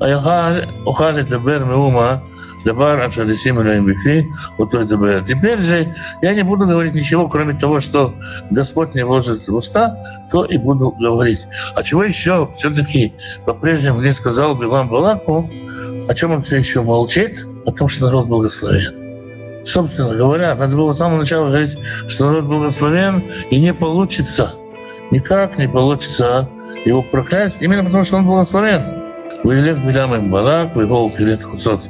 а 0.00 0.08
я 0.08 0.66
ухали 0.86 1.22
табер 1.22 1.64
меума, 1.64 2.22
Дабар 2.64 3.00
Ашадисим 3.00 3.56
Бифи, 3.86 4.26
вот 4.58 4.74
это 4.74 4.96
было. 4.96 5.20
Теперь 5.22 5.60
же 5.60 5.94
я 6.22 6.34
не 6.34 6.42
буду 6.42 6.66
говорить 6.66 6.94
ничего, 6.94 7.28
кроме 7.28 7.54
того, 7.54 7.80
что 7.80 8.14
Господь 8.50 8.94
мне 8.94 9.04
вложит 9.04 9.46
в 9.46 9.54
уста, 9.54 9.96
то 10.30 10.44
и 10.44 10.56
буду 10.56 10.90
говорить. 10.92 11.46
А 11.74 11.82
чего 11.82 12.04
еще 12.04 12.50
все-таки 12.56 13.12
по-прежнему 13.44 14.00
не 14.00 14.10
сказал 14.10 14.54
Билам 14.56 14.88
Балаку, 14.88 15.50
о 16.08 16.14
чем 16.14 16.32
он 16.32 16.42
все 16.42 16.56
еще 16.56 16.82
молчит? 16.82 17.46
О 17.66 17.72
том, 17.72 17.88
что 17.88 18.06
народ 18.06 18.26
благословен. 18.26 19.03
Собственно 19.64 20.14
говоря, 20.14 20.54
надо 20.54 20.76
было 20.76 20.92
с 20.92 20.98
самого 20.98 21.18
начала 21.18 21.48
говорить, 21.48 21.78
что 22.06 22.26
народ 22.26 22.44
благословен, 22.44 23.24
и 23.50 23.58
не 23.58 23.72
получится, 23.72 24.52
никак 25.10 25.58
не 25.58 25.68
получится 25.68 26.48
его 26.84 27.02
проклясть, 27.02 27.62
именно 27.62 27.82
потому 27.82 28.04
что 28.04 28.16
он 28.16 28.26
благословен. 28.26 28.82
Вылег 29.42 29.78
Билям 29.78 30.14
им 30.14 30.30
Балак, 30.30 30.74
выгол 30.74 31.10
Кирет 31.10 31.42
Хусот. 31.42 31.80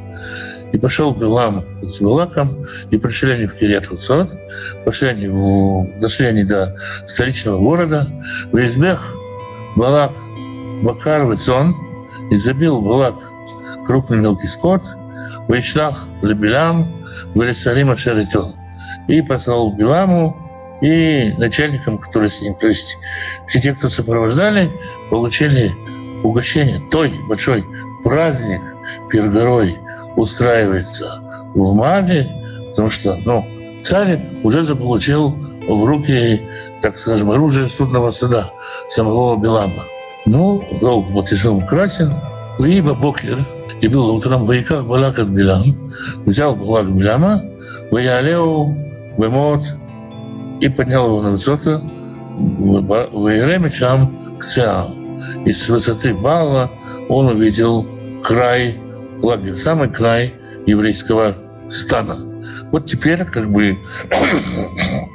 И 0.72 0.78
пошел 0.78 1.14
Билам 1.14 1.64
с 1.82 2.00
Балаком, 2.00 2.66
и 2.90 2.98
пришли 2.98 3.32
они 3.32 3.46
в 3.46 3.54
Кирет 3.54 3.86
Хусот, 3.86 4.30
пошли 4.84 5.08
они 5.08 5.28
в, 5.28 6.00
дошли 6.00 6.26
они 6.26 6.44
до 6.44 6.76
столичного 7.06 7.58
города, 7.58 8.06
в 8.50 8.58
Избех 8.58 9.14
Балак 9.76 10.12
Бакар 10.82 11.30
Вицон, 11.30 11.76
и 12.30 12.36
забил 12.36 12.80
Балак 12.80 13.14
крупный 13.86 14.18
мелкий 14.18 14.48
скот, 14.48 14.82
Вишлах 15.48 16.08
Лебилам, 16.22 17.04
Велисарима 17.34 17.96
Шарито. 17.96 18.44
И 19.08 19.22
послал 19.22 19.72
Биламу 19.72 20.36
и 20.80 21.32
начальникам, 21.38 21.98
которые 21.98 22.30
с 22.30 22.40
ним. 22.40 22.54
То 22.54 22.68
есть 22.68 22.96
все 23.46 23.60
те, 23.60 23.72
кто 23.74 23.88
сопровождали, 23.88 24.70
получили 25.10 25.72
угощение. 26.22 26.80
Той 26.90 27.12
большой 27.28 27.64
праздник 28.02 28.60
перед 29.10 29.32
горой 29.32 29.76
устраивается 30.16 31.22
в 31.54 31.74
Маве, 31.74 32.28
потому 32.70 32.90
что 32.90 33.16
ну, 33.24 33.44
царь 33.82 34.40
уже 34.42 34.62
заполучил 34.62 35.30
в 35.68 35.84
руки, 35.84 36.42
так 36.82 36.98
скажем, 36.98 37.30
оружие 37.30 37.68
судного 37.68 38.10
суда 38.10 38.50
самого 38.88 39.36
Билама. 39.36 39.82
Ну, 40.26 40.62
долг 40.80 41.10
был 41.10 41.22
тяжел 41.22 41.60
красен. 41.66 42.12
Либо 42.58 42.94
Бокер, 42.94 43.38
и 43.84 43.88
было 43.88 44.12
утром, 44.12 44.46
«Ваиках 44.46 44.86
Балак 44.86 45.18
от 45.18 45.28
Билам», 45.28 45.92
взял 46.24 46.56
Балак 46.56 46.90
Биляма, 46.90 47.42
«Ваялеу 47.90 48.74
Бемот» 49.18 49.62
и 50.62 50.70
поднял 50.70 51.06
его 51.08 51.20
на 51.20 51.32
высоту, 51.32 51.82
«Ваеремичам 53.12 54.38
к 54.38 54.42
Циам». 54.42 55.18
И 55.44 55.52
с 55.52 55.68
высоты 55.68 56.14
Бала 56.14 56.70
он 57.10 57.26
увидел 57.26 57.86
край 58.22 58.78
лагеря, 59.20 59.56
самый 59.56 59.90
край 59.90 60.32
еврейского 60.64 61.34
стана. 61.68 62.16
Вот 62.72 62.86
теперь 62.86 63.22
как 63.26 63.52
бы 63.52 63.76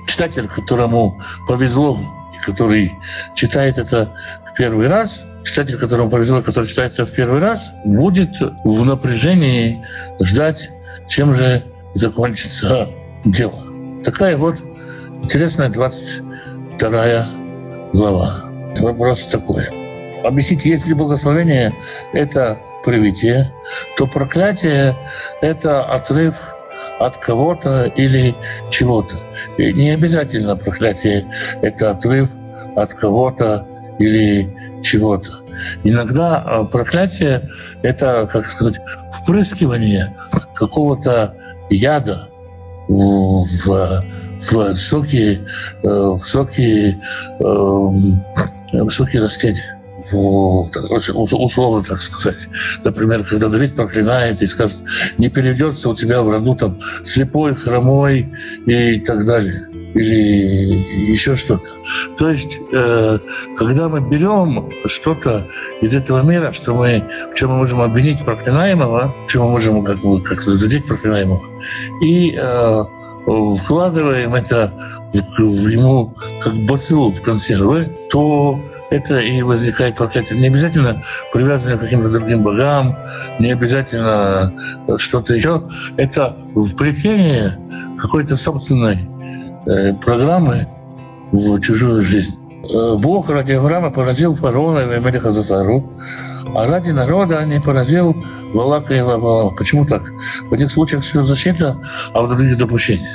читатель, 0.08 0.48
которому 0.48 1.20
повезло, 1.48 1.98
который 2.46 2.92
читает 3.34 3.80
это 3.80 4.14
в 4.46 4.56
первый 4.56 4.88
раз, 4.88 5.26
читатель, 5.44 5.78
которому 5.78 6.10
повезло, 6.10 6.42
который 6.42 6.66
читает 6.66 6.94
это 6.94 7.06
в 7.06 7.12
первый 7.12 7.40
раз, 7.40 7.74
будет 7.86 8.30
в 8.64 8.86
напряжении 8.86 9.84
ждать, 10.20 10.70
чем 11.08 11.36
же 11.36 11.64
закончится 11.94 12.88
дело. 13.26 13.60
Такая 14.04 14.38
вот 14.38 14.56
интересная 15.22 15.70
22 15.70 17.26
глава. 17.94 18.36
Вопрос 18.80 19.28
такой. 19.28 19.64
Объяснить, 20.24 20.66
если 20.66 20.94
благословение— 20.94 21.74
это 22.14 22.60
привитие, 22.84 23.52
то 23.98 24.06
проклятие— 24.06 24.96
это 25.42 25.84
отрыв 25.84 26.36
от 27.00 27.18
кого-то 27.18 27.86
или 27.96 28.36
чего-то. 28.70 29.16
И 29.58 29.74
не 29.74 29.92
обязательно 29.92 30.56
проклятие— 30.56 31.26
это 31.62 31.92
отрыв 31.92 32.30
от 32.76 32.94
кого-то 32.94 33.66
или 34.00 34.50
чего-то. 34.82 35.32
Иногда 35.84 36.38
а, 36.38 36.64
проклятие— 36.64 37.50
это, 37.84 38.28
как 38.32 38.50
сказать, 38.50 38.80
впрыскивание 39.12 40.16
какого-то 40.56 41.36
яда 41.70 42.30
в, 42.88 43.46
в, 43.66 44.06
в 44.40 44.76
соки, 44.76 45.42
э, 45.84 45.88
в 45.88 46.22
соки, 46.24 46.98
эм, 47.40 48.24
в 48.74 48.90
соки 48.90 49.18
растения 49.18 49.80
в, 50.12 50.70
условно 50.90 51.84
так 51.84 52.02
сказать. 52.02 52.48
Например, 52.84 53.24
когда 53.24 53.48
Давид 53.50 53.76
проклинает 53.76 54.42
и 54.42 54.48
скажет, 54.48 54.84
не 55.18 55.30
перейдется 55.30 55.90
у 55.90 55.96
тебя 55.96 56.22
в 56.22 56.30
роду 56.30 56.56
там 56.56 56.80
слепой, 57.04 57.56
хромой 57.56 58.34
и 58.66 59.00
так 59.00 59.26
далее 59.26 59.69
или 59.94 61.12
еще 61.12 61.36
что-то. 61.36 61.70
То 62.18 62.30
есть, 62.30 62.60
э, 62.72 63.20
когда 63.58 63.90
мы 63.90 64.02
берем 64.02 64.70
что-то 64.86 65.48
из 65.82 65.96
этого 65.96 66.22
мира, 66.22 66.52
что 66.52 66.76
мы, 66.76 67.04
в 67.32 67.36
чем 67.36 67.52
мы 67.52 67.58
можем 67.58 67.82
обвинить 67.82 68.24
проклинаемого, 68.24 69.16
в 69.26 69.32
чем 69.32 69.44
мы 69.44 69.50
можем 69.52 69.84
как 69.84 69.98
бы 70.00 70.22
как-то 70.22 70.56
задеть 70.56 70.86
проклинаемого, 70.86 71.42
и 72.02 72.38
э, 72.38 72.84
вкладываем 73.64 74.36
это 74.36 74.74
в, 75.14 75.40
в 75.40 75.68
ему 75.68 76.16
как 76.42 76.54
бациллу 76.54 77.12
в 77.12 77.22
консервы, 77.22 77.92
то 78.12 78.60
это 78.90 79.20
и 79.20 79.42
возникает 79.42 79.96
проклятие. 79.96 80.40
Не 80.40 80.48
обязательно 80.48 81.04
привязанное 81.32 81.78
к 81.78 81.82
каким-то 81.82 82.10
другим 82.10 82.44
богам, 82.44 82.98
не 83.40 83.52
обязательно 83.52 84.54
что-то 84.98 85.34
еще. 85.34 85.68
Это 85.98 86.36
вплетение 86.56 87.58
какой-то 88.00 88.36
собственной 88.36 88.98
программы 90.02 90.68
в 91.32 91.60
чужую 91.60 92.02
жизнь. 92.02 92.40
Э, 92.64 92.96
Бог 92.98 93.30
ради 93.30 93.54
Авраама 93.54 93.90
поразил 93.90 94.36
фараона 94.36 94.80
и 94.80 94.96
Амелиха 94.96 95.32
Засару, 95.32 95.92
а 96.56 96.68
ради 96.68 96.92
народа 96.92 97.44
не 97.46 97.60
поразил 97.62 98.16
Валака 98.54 98.94
и 98.94 99.02
Лавала. 99.02 99.52
Почему 99.52 99.86
так? 99.86 100.04
В 100.50 100.54
одних 100.54 100.72
случаях 100.72 101.04
все 101.04 101.24
защита, 101.24 101.78
а 102.14 102.22
в 102.22 102.30
других 102.30 102.58
допущение. 102.58 103.10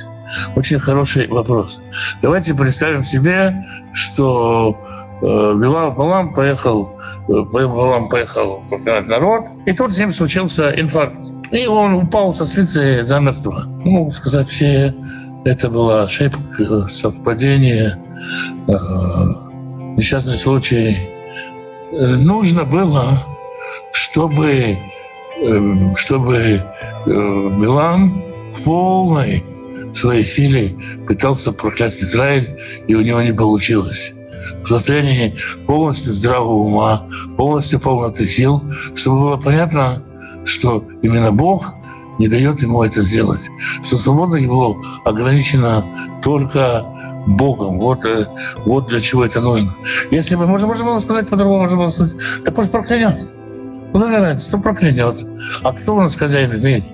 Очень 0.56 0.78
хороший 0.78 1.28
вопрос. 1.28 1.80
Давайте 2.22 2.54
представим 2.54 3.04
себе, 3.04 3.64
что 3.92 4.76
э, 5.22 5.54
Билам 5.56 5.94
Балам 5.94 6.32
поехал, 6.32 6.92
Балам 7.28 8.08
поехал 8.08 8.62
проклинать 8.68 9.06
народ, 9.06 9.44
и 9.66 9.72
тут 9.72 9.92
с 9.92 9.98
ним 9.98 10.12
случился 10.12 10.70
инфаркт. 10.70 11.20
И 11.52 11.66
он 11.66 11.94
упал 11.94 12.34
со 12.34 12.44
свицы 12.44 13.04
замертво. 13.04 13.64
Ну, 13.84 14.10
сказать, 14.10 14.48
все 14.48 14.94
это 15.44 15.68
была 15.68 16.02
ошибка, 16.02 16.88
совпадение, 16.88 17.98
э, 18.66 18.72
несчастный 19.96 20.34
случай. 20.34 20.96
Нужно 21.92 22.64
было, 22.64 23.04
чтобы 23.92 24.78
э, 25.42 25.94
чтобы 25.96 26.36
э, 26.36 26.60
Билам 27.06 28.22
в 28.50 28.62
полной 28.62 29.44
своей 29.92 30.24
силе 30.24 30.76
пытался 31.06 31.52
проклясть 31.52 32.02
Израиль, 32.02 32.58
и 32.88 32.94
у 32.94 33.02
него 33.02 33.22
не 33.22 33.32
получилось. 33.32 34.14
В 34.62 34.68
состоянии 34.68 35.36
полностью 35.66 36.12
здравого 36.14 36.64
ума, 36.64 37.08
полностью 37.36 37.80
полноты 37.80 38.26
сил, 38.26 38.62
чтобы 38.94 39.20
было 39.20 39.36
понятно, 39.36 40.02
что 40.44 40.84
именно 41.02 41.32
Бог 41.32 41.74
не 42.18 42.28
дает 42.28 42.62
ему 42.62 42.82
это 42.82 43.02
сделать, 43.02 43.50
что 43.82 43.96
свобода 43.96 44.36
его 44.36 44.82
ограничена 45.04 45.84
только 46.22 46.84
Богом. 47.26 47.78
Вот, 47.78 48.04
э, 48.04 48.26
вот 48.64 48.88
для 48.88 49.00
чего 49.00 49.24
это 49.24 49.40
нужно. 49.40 49.74
Если 50.10 50.36
бы, 50.36 50.46
можно, 50.46 50.66
можно 50.66 50.84
было 50.84 51.00
сказать 51.00 51.28
по-другому, 51.28 51.62
можно 51.62 51.76
было 51.76 51.88
сказать, 51.88 52.16
да 52.44 52.52
пусть 52.52 52.70
проклянет. 52.70 53.26
Ну, 53.92 54.00
какая 54.00 54.20
разница, 54.20 54.48
кто 54.48 54.58
проклянет? 54.58 55.26
А 55.62 55.72
кто 55.72 55.96
у 55.96 56.00
нас 56.00 56.16
хозяин 56.16 56.50
в 56.50 56.62
мире? 56.62 56.84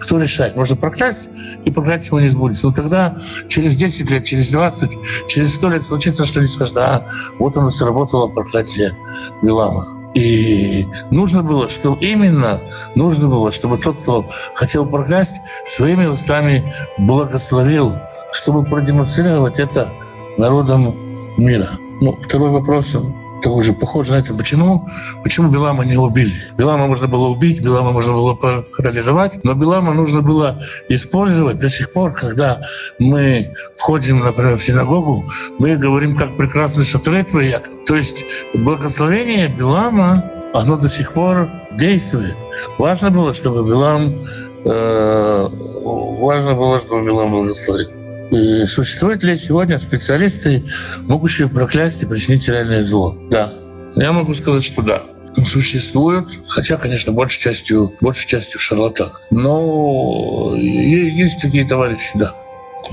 Кто 0.00 0.18
решает? 0.18 0.56
Можно 0.56 0.76
проклясть, 0.76 1.30
и 1.64 1.70
проклятие 1.70 2.06
его 2.06 2.20
не 2.20 2.28
сбудется. 2.28 2.68
Но 2.68 2.72
тогда 2.72 3.18
через 3.48 3.76
10 3.76 4.10
лет, 4.10 4.24
через 4.24 4.50
20, 4.50 4.98
через 5.28 5.54
100 5.54 5.70
лет 5.70 5.82
случится 5.82 6.24
что-нибудь, 6.24 6.52
скажет, 6.52 6.76
а, 6.76 7.08
вот 7.38 7.56
оно 7.56 7.70
сработало 7.70 8.28
проклятие 8.28 8.96
Вилама. 9.42 10.03
И 10.14 10.86
нужно 11.10 11.42
было, 11.42 11.68
что 11.68 11.98
именно 12.00 12.60
нужно 12.94 13.28
было, 13.28 13.50
чтобы 13.50 13.78
тот, 13.78 13.96
кто 13.98 14.30
хотел 14.54 14.86
проклясть, 14.86 15.40
своими 15.66 16.06
устами 16.06 16.72
благословил, 16.98 17.96
чтобы 18.32 18.64
продемонстрировать 18.64 19.58
это 19.58 19.92
народам 20.38 20.94
мира. 21.36 21.68
Ну, 22.00 22.16
второй 22.22 22.50
вопрос, 22.50 22.96
тоже 23.44 23.74
похоже 23.74 24.12
на 24.12 24.16
это. 24.16 24.34
Почему, 24.34 24.88
почему 25.22 25.50
Белама 25.50 25.84
не 25.84 25.96
убили? 25.96 26.32
Белама 26.56 26.86
можно 26.86 27.06
было 27.06 27.28
убить, 27.28 27.60
Белама 27.60 27.92
можно 27.92 28.12
было 28.12 28.34
парализовать, 28.34 29.44
но 29.44 29.54
Белама 29.54 29.92
нужно 29.92 30.22
было 30.22 30.62
использовать 30.88 31.58
до 31.58 31.68
сих 31.68 31.92
пор, 31.92 32.14
когда 32.14 32.62
мы 32.98 33.54
входим, 33.76 34.20
например, 34.20 34.56
в 34.56 34.64
синагогу, 34.64 35.30
мы 35.58 35.76
говорим, 35.76 36.16
как 36.16 36.36
прекрасный 36.38 36.84
шатры 36.84 37.22
твои. 37.22 37.54
То 37.86 37.94
есть 37.94 38.24
благословение 38.54 39.48
Белама, 39.48 40.24
оно 40.54 40.76
до 40.76 40.88
сих 40.88 41.12
пор 41.12 41.50
действует. 41.72 42.36
Важно 42.78 43.10
было, 43.10 43.34
чтобы 43.34 43.68
Белам 43.68 44.26
э, 44.64 45.48
важно 46.20 46.54
было, 46.54 46.80
чтобы 46.80 47.04
Белам 47.04 47.30
благословил. 47.30 47.93
И 48.34 48.66
существуют 48.66 49.22
ли 49.22 49.36
сегодня 49.36 49.78
специалисты, 49.78 50.64
могущие 51.02 51.48
проклясть 51.48 52.02
и 52.02 52.06
причинить 52.06 52.48
реальное 52.48 52.82
зло? 52.82 53.16
Да. 53.30 53.52
Я 53.94 54.10
могу 54.10 54.34
сказать, 54.34 54.64
что 54.64 54.82
да. 54.82 55.00
Существуют, 55.44 56.28
хотя, 56.48 56.76
конечно, 56.76 57.12
большей 57.12 57.40
частью, 57.40 57.94
большей 58.00 58.26
частью 58.26 58.58
шарлатан. 58.58 59.10
Но 59.30 60.54
есть 60.56 61.40
такие 61.40 61.64
товарищи, 61.64 62.10
да. 62.14 62.34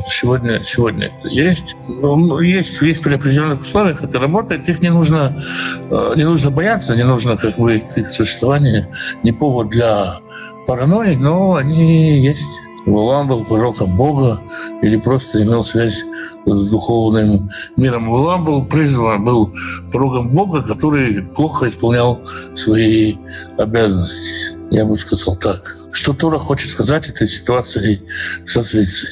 Сегодня, 0.07 0.59
сегодня 0.63 1.07
это 1.07 1.27
есть. 1.27 1.75
Ну, 1.87 2.39
есть, 2.39 2.79
есть 2.81 3.01
при 3.01 3.15
определенных 3.15 3.61
условиях 3.61 4.03
это 4.03 4.19
работает. 4.19 4.69
Их 4.69 4.79
не 4.79 4.89
нужно, 4.89 5.43
э, 5.89 6.13
не 6.15 6.23
нужно 6.23 6.51
бояться, 6.51 6.95
не 6.95 7.03
нужно 7.03 7.35
как 7.35 7.57
бы 7.57 7.77
их 7.77 7.89
существование 8.11 8.87
не 9.23 9.31
повод 9.31 9.69
для 9.69 10.19
паранойи, 10.67 11.15
но 11.15 11.55
они 11.55 12.25
есть. 12.25 12.47
Валам 12.85 13.27
был 13.27 13.45
пророком 13.45 13.95
Бога 13.95 14.41
или 14.81 14.97
просто 14.97 15.43
имел 15.43 15.63
связь 15.63 16.03
с 16.45 16.69
духовным 16.71 17.51
миром. 17.77 18.09
Валам 18.09 18.45
был 18.45 18.65
призван, 18.65 19.23
был 19.23 19.53
пророком 19.91 20.29
Бога, 20.29 20.63
который 20.63 21.21
плохо 21.21 21.67
исполнял 21.67 22.21
свои 22.53 23.15
обязанности. 23.57 24.57
Я 24.71 24.85
бы 24.85 24.97
сказал 24.97 25.35
так. 25.35 25.75
Что 25.91 26.13
Тора 26.13 26.39
хочет 26.39 26.71
сказать 26.71 27.09
этой 27.09 27.27
ситуации 27.27 28.01
со 28.45 28.63
Свицей? 28.63 29.09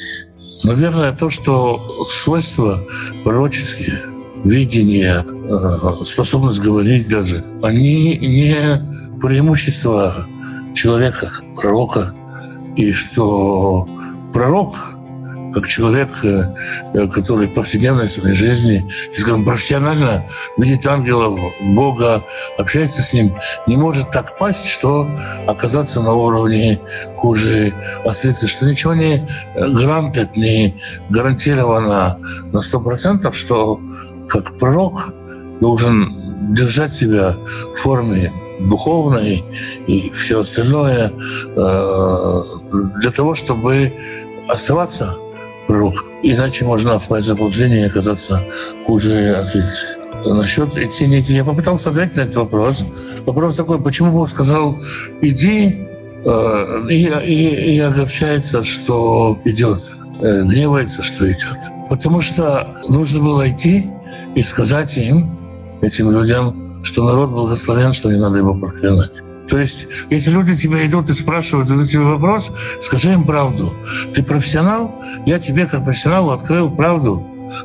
Наверное, 0.64 1.12
то, 1.12 1.30
что 1.30 2.04
свойства 2.04 2.84
пророческие, 3.22 3.94
видение, 4.44 5.24
э, 5.24 6.04
способность 6.04 6.60
говорить 6.60 7.08
даже, 7.08 7.44
они 7.62 8.16
не 8.18 8.54
преимущество 9.20 10.26
человека, 10.74 11.30
пророка, 11.56 12.14
и 12.76 12.92
что 12.92 13.88
пророк, 14.32 14.74
как 15.52 15.66
человек, 15.66 16.08
э, 16.22 16.54
э, 16.94 17.08
который 17.08 17.48
в 17.48 17.54
повседневной 17.54 18.08
своей 18.08 18.34
жизни, 18.34 18.88
скажем, 19.16 19.44
профессионально 19.44 20.26
видит 20.56 20.86
ангелов, 20.86 21.40
Бога, 21.60 22.22
общается 22.56 23.02
с 23.02 23.12
ним, 23.12 23.36
не 23.66 23.76
может 23.76 24.10
так 24.10 24.38
пасть, 24.38 24.66
что 24.66 25.08
оказаться 25.46 26.00
на 26.00 26.12
уровне 26.12 26.80
хуже. 27.16 27.74
Осветы, 28.04 28.46
что 28.46 28.66
ничего 28.66 28.94
не 28.94 29.28
грантит, 29.56 30.36
не 30.36 30.80
гарантировано 31.08 32.18
на 32.52 32.60
сто 32.60 32.80
процентов, 32.80 33.36
что 33.36 33.80
как 34.28 34.56
пророк 34.58 35.12
должен 35.60 36.54
держать 36.54 36.92
себя 36.92 37.36
в 37.74 37.78
форме 37.78 38.32
духовной 38.68 39.44
и 39.86 40.10
все 40.10 40.40
остальное 40.40 41.12
э, 41.56 42.40
для 43.00 43.10
того, 43.10 43.34
чтобы 43.34 43.92
оставаться 44.48 45.16
пророком. 45.66 46.04
Иначе 46.22 46.64
можно 46.64 46.98
в 46.98 47.22
заблуждение 47.22 47.82
и 47.82 47.86
оказаться 47.86 48.44
хуже 48.86 49.36
ответить. 49.36 49.98
Насчет 50.26 50.76
идти, 50.76 51.06
не 51.06 51.20
идти. 51.20 51.34
Я 51.34 51.44
попытался 51.44 51.90
ответить 51.90 52.16
на 52.16 52.22
этот 52.22 52.36
вопрос. 52.36 52.84
Вопрос 53.24 53.56
такой, 53.56 53.80
почему 53.80 54.12
Бог 54.12 54.28
сказал 54.28 54.76
«иди», 55.22 55.86
э, 56.24 56.86
и, 56.90 57.06
и, 57.06 57.76
и 57.76 57.78
огорчается, 57.78 58.62
что 58.64 59.38
идет, 59.44 59.80
э, 60.20 60.42
гневается, 60.42 61.02
что 61.02 61.26
идет. 61.26 61.56
Потому 61.88 62.20
что 62.20 62.76
нужно 62.88 63.20
было 63.20 63.48
идти 63.48 63.90
и 64.34 64.42
сказать 64.42 64.98
им, 64.98 65.38
этим 65.80 66.10
людям, 66.10 66.69
что 66.90 67.04
народ 67.04 67.30
благословен, 67.30 67.92
что 67.92 68.10
не 68.10 68.18
надо 68.18 68.38
его 68.38 68.52
проклинать. 68.52 69.12
То 69.48 69.58
есть, 69.58 69.86
если 70.10 70.30
люди 70.32 70.56
тебя 70.56 70.84
идут 70.84 71.08
и 71.08 71.12
спрашивают, 71.12 71.68
задают 71.68 71.88
тебе 71.88 72.02
вопрос, 72.02 72.50
скажи 72.80 73.12
им 73.12 73.22
правду. 73.22 73.72
Ты 74.12 74.24
профессионал, 74.24 75.00
я 75.24 75.38
тебе 75.38 75.66
как 75.66 75.84
профессионалу 75.84 76.30
открыл 76.32 76.68
правду. 76.68 77.24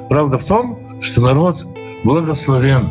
Правда 0.09 0.37
в 0.37 0.43
том, 0.43 0.79
что 1.01 1.21
народ 1.21 1.65
благословен. 2.03 2.81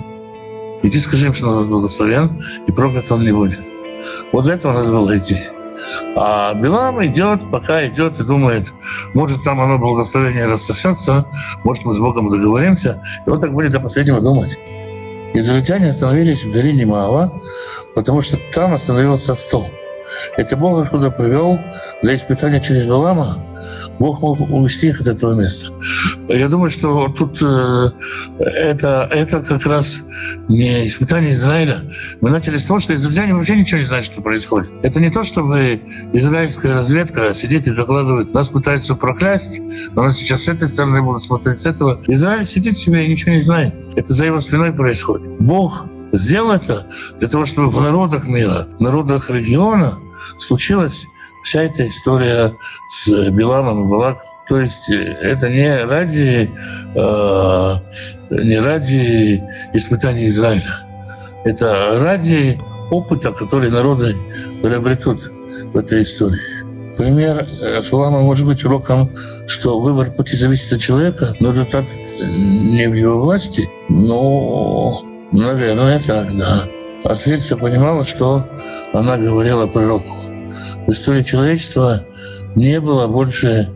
Иди 0.83 0.99
скажи 0.99 1.27
им, 1.27 1.35
что 1.35 1.47
народ 1.47 1.69
благословен, 1.69 2.45
и 2.67 2.73
проклят 2.73 3.11
он 3.13 3.23
не 3.23 3.33
будет. 3.33 3.61
Вот 4.33 4.45
для 4.45 4.55
этого 4.55 4.73
надо 4.73 4.91
было 4.91 5.17
идти. 5.17 5.39
А 6.17 6.53
Билам 6.55 7.05
идет, 7.07 7.49
пока 7.53 7.87
идет 7.87 8.19
и 8.19 8.25
думает, 8.25 8.73
может, 9.15 9.45
там 9.45 9.61
оно 9.61 9.79
благословение 9.79 10.47
рассосется, 10.47 11.27
может, 11.63 11.85
мы 11.85 11.95
с 11.95 11.99
Богом 11.99 12.29
договоримся. 12.29 13.03
И 13.25 13.31
он 13.31 13.39
так 13.39 13.53
будет 13.53 13.71
до 13.71 13.79
последнего 13.79 14.21
думать. 14.21 14.59
Израильтяне 15.37 15.89
остановились 15.89 16.45
в 16.45 16.53
долине 16.53 16.87
Маава, 16.87 17.43
потому 17.95 18.23
что 18.23 18.39
там 18.53 18.73
остановился 18.73 19.35
стол. 19.35 19.69
Это 20.37 20.57
Бог 20.57 20.85
их 20.85 20.91
туда 20.91 21.11
привел 21.11 21.59
для 22.03 22.17
испытания 22.17 22.61
через 22.61 22.87
Балама. 22.87 23.37
Бог 23.99 24.21
мог 24.21 24.41
увести 24.41 24.89
их 24.89 25.01
от 25.01 25.07
этого 25.07 25.35
места. 25.35 25.73
Я 26.29 26.49
думаю, 26.49 26.71
что 26.71 27.09
тут 27.09 27.41
э, 27.43 27.91
это, 28.39 29.09
это 29.11 29.41
как 29.41 29.65
раз 29.65 30.03
не 30.49 30.87
испытание 30.87 31.33
Израиля. 31.33 31.81
Мы 32.21 32.31
начали 32.31 32.57
с 32.57 32.67
того, 32.67 32.81
что 32.81 32.95
израильтяне 32.95 33.35
вообще 33.35 33.57
ничего 33.57 33.81
не 33.81 33.87
знают, 33.87 34.07
что 34.07 34.21
происходит. 34.21 34.71
Это 34.83 35.01
не 35.01 35.11
то, 35.11 35.23
чтобы 35.23 35.81
израильская 36.13 36.75
разведка 36.75 37.35
сидит 37.35 37.67
и 37.67 37.73
докладывает, 37.73 38.33
нас 38.33 38.49
пытаются 38.49 38.95
проклясть, 38.95 39.61
но 39.93 40.03
нас 40.03 40.17
сейчас 40.17 40.45
с 40.45 40.49
этой 40.49 40.69
стороны 40.69 41.03
будут 41.03 41.23
смотреть 41.23 41.61
с 41.61 41.67
этого. 41.67 42.03
Израиль 42.07 42.47
сидит 42.47 42.77
себе 42.77 43.07
и 43.07 43.09
ничего 43.09 43.33
не 43.33 43.41
знает. 43.41 43.75
Это 43.97 44.13
за 44.13 44.25
его 44.27 44.41
спиной 44.41 44.73
происходит. 44.73 45.39
Бог 45.39 45.87
сделал 46.19 46.53
это 46.53 46.87
для 47.19 47.29
того, 47.29 47.47
чтобы 47.47 47.71
в 47.71 47.81
народах 47.81 48.27
мира, 48.27 48.67
в 48.79 48.83
народах 48.83 49.31
региона 49.31 49.95
случилась 50.39 51.07
вся 51.43 51.63
эта 51.63 51.87
история 51.87 52.53
с 52.91 53.31
Биланом 53.31 53.85
и 53.85 53.91
Балаком. 53.91 54.23
То 54.49 54.61
есть 54.61 54.91
э, 54.91 54.97
это 55.23 55.49
не 55.49 55.85
ради, 55.85 56.51
э, 56.95 57.75
не 58.31 58.59
ради 58.59 59.43
испытаний 59.73 60.27
Израиля. 60.27 60.71
Это 61.45 61.99
ради 62.01 62.61
опыта, 62.91 63.33
который 63.33 63.71
народы 63.71 64.17
приобретут 64.63 65.31
в 65.73 65.77
этой 65.77 66.03
истории. 66.03 66.41
Пример 66.97 67.47
Шулама 67.83 68.21
может 68.21 68.47
быть 68.47 68.65
уроком, 68.65 69.11
что 69.47 69.81
выбор 69.81 70.11
пути 70.11 70.37
зависит 70.37 70.73
от 70.73 70.81
человека, 70.81 71.35
но 71.41 71.51
результат 71.51 71.85
не 72.19 72.89
в 72.89 72.95
его 72.95 73.21
власти. 73.21 73.69
Но, 73.89 75.03
наверное, 75.33 75.99
так, 75.99 76.35
да. 76.37 76.63
Ответство 77.05 77.57
понимала, 77.57 78.05
что 78.05 78.49
она 78.93 79.17
говорила 79.17 79.67
пророку. 79.67 80.15
В 80.87 80.91
истории 80.91 81.23
человечества 81.23 82.01
не 82.55 82.81
было 82.81 83.07
больше 83.07 83.71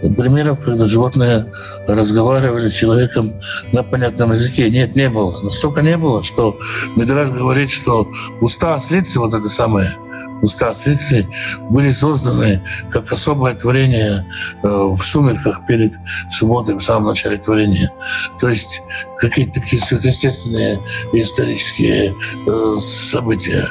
примеров, 0.00 0.60
когда 0.64 0.86
животные 0.86 1.52
разговаривали 1.86 2.68
с 2.68 2.74
человеком 2.74 3.34
на 3.72 3.82
понятном 3.82 4.32
языке. 4.32 4.70
Нет, 4.70 4.96
не 4.96 5.08
было. 5.08 5.42
Настолько 5.42 5.82
не 5.82 5.96
было, 5.96 6.22
что 6.22 6.58
Мидраж 6.96 7.30
говорит, 7.30 7.70
что 7.70 8.08
уста 8.40 8.74
ослицы, 8.74 9.18
вот 9.18 9.34
это 9.34 9.48
самое, 9.48 9.90
уста 10.42 10.70
ослицы, 10.70 11.26
были 11.70 11.92
созданы 11.92 12.62
как 12.90 13.10
особое 13.12 13.54
творение 13.54 14.26
э, 14.62 14.68
в 14.68 14.98
сумерках 14.98 15.66
перед 15.66 15.92
субботой, 16.30 16.74
в 16.76 16.82
самом 16.82 17.08
начале 17.08 17.38
творения. 17.38 17.90
То 18.40 18.48
есть 18.48 18.82
какие-то 19.18 19.60
такие 19.60 19.80
сверхъестественные 19.80 20.78
исторические 21.12 22.14
э, 22.46 22.76
события. 22.78 23.66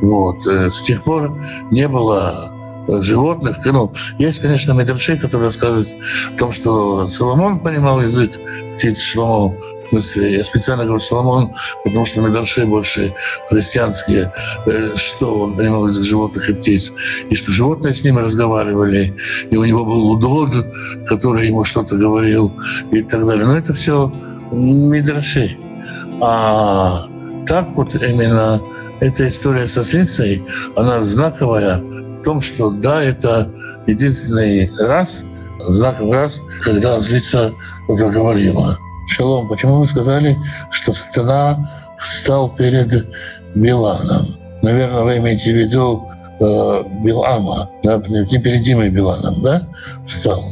Вот. 0.00 0.46
Э, 0.46 0.70
с 0.70 0.82
тех 0.82 1.02
пор 1.02 1.38
не 1.70 1.88
было 1.88 2.55
животных. 2.88 3.58
Ну, 3.64 3.92
есть, 4.18 4.40
конечно, 4.40 4.72
медрши, 4.72 5.16
которые 5.16 5.46
рассказывают 5.46 5.88
о 6.34 6.38
том, 6.38 6.52
что 6.52 7.06
Соломон 7.08 7.60
понимал 7.60 8.00
язык 8.00 8.32
птиц 8.74 9.00
Шломо. 9.00 9.56
В 9.84 9.88
смысле, 9.88 10.34
я 10.34 10.44
специально 10.44 10.84
говорю 10.84 11.00
Соломон, 11.00 11.52
потому 11.84 12.04
что 12.04 12.20
медрши 12.20 12.66
больше 12.66 13.14
христианские, 13.48 14.32
э, 14.66 14.94
что 14.96 15.42
он 15.42 15.56
понимал 15.56 15.86
язык 15.86 16.04
животных 16.04 16.50
и 16.50 16.54
птиц, 16.54 16.92
и 17.30 17.34
что 17.34 17.52
животные 17.52 17.94
с 17.94 18.02
ними 18.02 18.20
разговаривали, 18.20 19.14
и 19.50 19.56
у 19.56 19.64
него 19.64 19.84
был 19.84 20.10
удод, 20.10 20.50
который 21.06 21.46
ему 21.46 21.64
что-то 21.64 21.96
говорил, 21.96 22.52
и 22.90 23.02
так 23.02 23.24
далее. 23.26 23.46
Но 23.46 23.56
это 23.56 23.74
все 23.74 24.12
медрши. 24.50 25.56
А 26.20 27.02
так 27.46 27.68
вот 27.76 27.94
именно 27.94 28.60
эта 29.00 29.28
история 29.28 29.68
со 29.68 29.84
Слицей, 29.84 30.44
она 30.74 31.00
знаковая 31.00 31.82
том, 32.26 32.40
что 32.40 32.70
да, 32.70 33.00
это 33.00 33.48
единственный 33.86 34.68
раз, 34.80 35.22
знаковый 35.60 36.18
раз, 36.18 36.40
когда 36.60 36.98
злица 37.00 37.52
заговорила. 37.88 38.76
Шалом, 39.08 39.48
почему 39.48 39.78
вы 39.78 39.86
сказали, 39.86 40.36
что 40.72 40.92
сатана 40.92 41.70
встал 41.96 42.52
перед 42.52 43.06
Биланом? 43.54 44.26
Наверное, 44.60 45.02
вы 45.02 45.18
имеете 45.18 45.52
в 45.52 45.56
виду 45.56 46.10
э, 46.40 46.82
Билама, 47.04 47.70
да, 47.84 48.02
не 48.08 48.38
перед 48.40 48.62
Димой 48.62 48.90
Биланом, 48.90 49.40
да, 49.40 49.68
встал. 50.04 50.42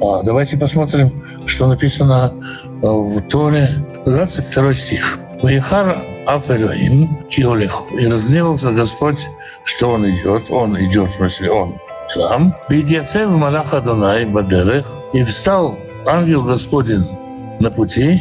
А 0.00 0.22
давайте 0.22 0.56
посмотрим, 0.56 1.22
что 1.44 1.66
написано 1.66 2.32
э, 2.64 2.86
в 2.86 3.20
Торе, 3.28 3.68
22 4.06 4.74
стих. 4.74 5.18
«Ваихар 5.42 6.13
Аф 6.26 6.50
Элоим 6.50 7.24
Киолеху. 7.28 7.96
И 7.96 8.06
разгневался 8.06 8.72
Господь, 8.72 9.28
что 9.64 9.90
он 9.90 10.08
идет. 10.08 10.50
Он 10.50 10.78
идет, 10.78 11.10
в 11.10 11.14
смысле, 11.14 11.50
он 11.50 11.74
сам. 12.08 12.56
Видяцев 12.68 13.30
Малах 13.30 13.74
Адонай 13.74 14.24
Бадерех. 14.24 14.86
И 15.12 15.22
встал 15.22 15.78
ангел 16.06 16.42
Господин 16.42 17.06
на 17.60 17.70
пути, 17.70 18.20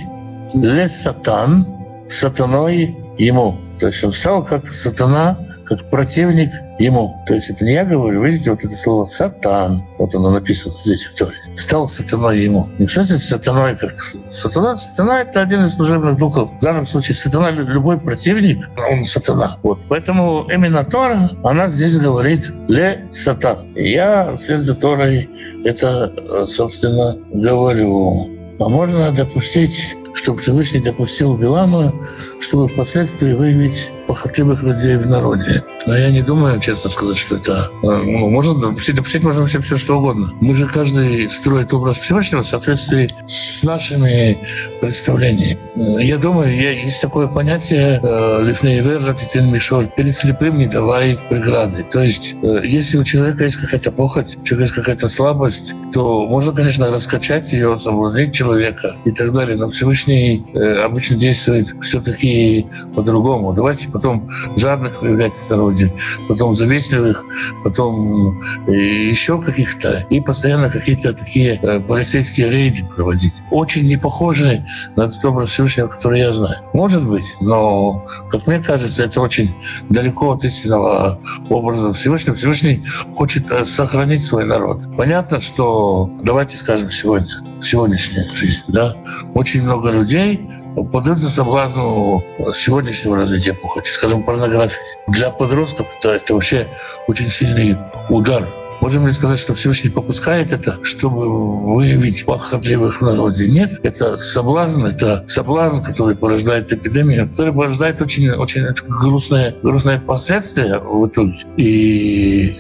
ле 0.53 0.87
сатан, 0.89 1.65
сатаной 2.07 2.97
ему. 3.17 3.57
То 3.79 3.87
есть 3.87 4.03
он 4.03 4.11
стал 4.11 4.43
как 4.43 4.69
сатана, 4.71 5.37
как 5.65 5.89
противник 5.89 6.51
ему. 6.79 7.23
То 7.27 7.33
есть 7.33 7.49
это 7.49 7.65
не 7.65 7.73
я 7.73 7.85
говорю, 7.85 8.23
видите, 8.23 8.49
вот 8.49 8.63
это 8.63 8.75
слово 8.75 9.05
«сатан», 9.05 9.83
вот 9.97 10.13
оно 10.15 10.31
написано 10.31 10.75
здесь 10.77 11.05
в 11.05 11.15
Торе, 11.15 11.37
стал 11.55 11.87
сатаной 11.87 12.39
ему. 12.39 12.69
Не 12.79 12.87
что 12.87 13.03
значит 13.03 13.25
сатаной 13.25 13.75
как 13.75 13.95
сатана? 14.31 14.75
Сатана— 14.75 15.21
это 15.23 15.41
один 15.41 15.63
из 15.65 15.75
служебных 15.75 16.17
духов. 16.17 16.51
В 16.51 16.61
данном 16.61 16.85
случае 16.85 17.15
сатана— 17.15 17.49
любой 17.51 17.99
противник, 17.99 18.69
он 18.89 19.03
сатана. 19.03 19.57
Вот. 19.63 19.79
Поэтому 19.89 20.47
именно 20.51 20.83
Тора, 20.83 21.29
она 21.43 21.67
здесь 21.67 21.97
говорит 21.97 22.51
«ле 22.67 23.07
сатан». 23.11 23.57
И 23.75 23.89
я 23.89 24.35
вслед 24.37 24.61
за 24.61 24.75
Торой 24.75 25.29
это, 25.63 26.45
собственно, 26.47 27.15
говорю. 27.31 28.29
А 28.59 28.69
можно 28.69 29.11
допустить 29.11 29.95
чтобы 30.13 30.39
Всевышний 30.39 30.79
допустил 30.79 31.35
Билама, 31.35 31.91
чтобы 32.39 32.67
впоследствии 32.67 33.33
выявить 33.33 33.89
похотливых 34.07 34.61
людей 34.63 34.95
в 34.95 35.07
народе. 35.07 35.63
Но 35.85 35.97
я 35.97 36.11
не 36.11 36.21
думаю, 36.21 36.59
честно 36.59 36.89
сказать, 36.89 37.17
что 37.17 37.35
это... 37.35 37.69
Э, 37.83 38.01
ну, 38.03 38.29
можно 38.29 38.55
допустить, 38.55 38.95
допустить 38.95 39.23
можно 39.23 39.41
вообще 39.41 39.59
все, 39.59 39.75
что 39.75 39.97
угодно. 39.97 40.29
Мы 40.39 40.55
же 40.55 40.65
каждый 40.65 41.29
строит 41.29 41.73
образ 41.73 41.97
Всевышнего 41.97 42.41
в 42.41 42.47
соответствии 42.47 43.09
с 43.27 43.63
нашими 43.63 44.37
представлениями. 44.79 45.57
Я 46.01 46.17
думаю, 46.17 46.55
есть 46.55 47.01
такое 47.01 47.27
понятие 47.27 47.99
э, 48.01 48.43
«лифнеевер 48.43 49.03
ратитин 49.03 49.51
мишоль» 49.51 49.87
«перед 49.87 50.15
слепым 50.15 50.57
не 50.57 50.67
давай 50.67 51.19
преграды». 51.29 51.83
То 51.83 52.01
есть, 52.01 52.35
э, 52.41 52.61
если 52.63 52.97
у 52.97 53.03
человека 53.03 53.43
есть 53.43 53.57
какая-то 53.57 53.91
похоть, 53.91 54.37
у 54.37 54.43
человека 54.43 54.63
есть 54.63 54.73
какая-то 54.73 55.09
слабость, 55.09 55.75
то 55.91 56.25
можно, 56.27 56.53
конечно, 56.53 56.89
раскачать 56.91 57.51
ее, 57.51 57.77
соблазнить 57.79 58.33
человека 58.33 58.95
и 59.03 59.11
так 59.11 59.33
далее. 59.33 59.57
Но 59.57 59.69
Всевышний 59.69 60.45
обычно 60.83 61.17
действует 61.17 61.75
все-таки 61.81 62.67
по-другому. 62.95 63.53
Давайте 63.53 63.89
потом 63.89 64.29
жадных 64.55 65.01
выявлять 65.01 65.33
в 65.33 65.41
народе, 65.73 65.93
потом 66.27 66.55
завистливых, 66.55 67.25
потом 67.63 68.41
еще 68.67 69.41
каких-то, 69.41 70.05
и 70.09 70.21
постоянно 70.21 70.69
какие-то 70.69 71.13
такие 71.13 71.59
э, 71.61 71.79
полицейские 71.79 72.49
рейды 72.49 72.85
проводить. 72.85 73.41
Очень 73.51 73.87
не 73.87 73.97
похожи 73.97 74.65
на 74.95 75.09
тот 75.09 75.25
образ 75.25 75.49
Всевышнего, 75.49 75.87
который 75.87 76.19
я 76.19 76.31
знаю. 76.31 76.57
Может 76.73 77.07
быть, 77.07 77.35
но, 77.41 78.05
как 78.29 78.47
мне 78.47 78.59
кажется, 78.59 79.03
это 79.03 79.21
очень 79.21 79.53
далеко 79.89 80.31
от 80.31 80.43
истинного 80.43 81.19
образа 81.49 81.93
Всевышнего. 81.93 82.35
Всевышний 82.35 82.83
хочет 83.15 83.51
э, 83.51 83.65
сохранить 83.65 84.23
свой 84.23 84.45
народ. 84.45 84.81
Понятно, 84.97 85.41
что, 85.41 86.09
давайте 86.23 86.57
скажем 86.57 86.89
сегодня, 86.89 87.27
сегодняшняя 87.61 88.25
жизнь, 88.33 88.63
да, 88.67 88.95
очень 89.33 89.63
много 89.63 89.91
людей 89.91 90.47
поддаются 90.91 91.29
соблазну 91.29 92.23
сегодняшнего 92.53 93.17
развития 93.17 93.53
похоти, 93.53 93.89
скажем, 93.89 94.23
порнографии. 94.23 94.77
Для 95.07 95.29
подростков 95.29 95.87
это, 95.99 96.09
это 96.09 96.33
вообще 96.33 96.67
очень 97.07 97.29
сильный 97.29 97.77
удар. 98.09 98.47
Можем 98.81 99.07
ли 99.07 99.13
сказать, 99.13 99.39
что 99.39 99.53
Всевышний 99.53 99.89
попускает 99.89 100.51
это, 100.51 100.77
чтобы 100.83 101.73
выявить 101.73 102.25
похотливых 102.25 102.99
народе? 102.99 103.47
Нет, 103.47 103.79
это 103.81 104.17
соблазн, 104.17 104.85
это 104.85 105.23
соблазн, 105.25 105.81
который 105.81 106.17
порождает 106.17 106.73
эпидемию, 106.73 107.29
который 107.29 107.53
порождает 107.53 108.01
очень, 108.01 108.31
очень 108.31 108.63
грустные, 108.87 109.55
грустные 109.63 109.99
последствия 110.01 110.79
в 110.79 111.07
итоге. 111.07 111.37
И 111.55 112.53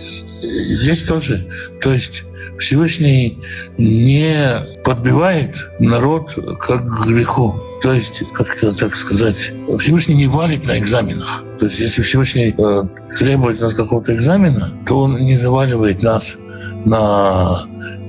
здесь 0.73 1.03
тоже. 1.03 1.45
То 1.81 1.91
есть 1.91 2.23
Всевышний 2.57 3.41
не 3.77 4.61
подбивает 4.85 5.71
народ 5.79 6.37
как 6.61 6.85
к 6.85 7.05
греху. 7.05 7.61
То 7.83 7.91
есть, 7.91 8.23
как 8.31 8.55
это 8.55 8.73
так 8.73 8.95
сказать, 8.95 9.51
Всевышний 9.77 10.15
не 10.15 10.27
валит 10.27 10.65
на 10.65 10.79
экзаменах. 10.79 11.43
То 11.59 11.65
есть, 11.65 11.81
если 11.81 12.01
Всевышний 12.01 12.55
э, 12.57 12.83
требует 13.17 13.59
нас 13.59 13.73
какого-то 13.73 14.15
экзамена, 14.15 14.71
то 14.87 15.01
он 15.01 15.17
не 15.17 15.35
заваливает 15.35 16.01
нас 16.01 16.37
на 16.85 17.59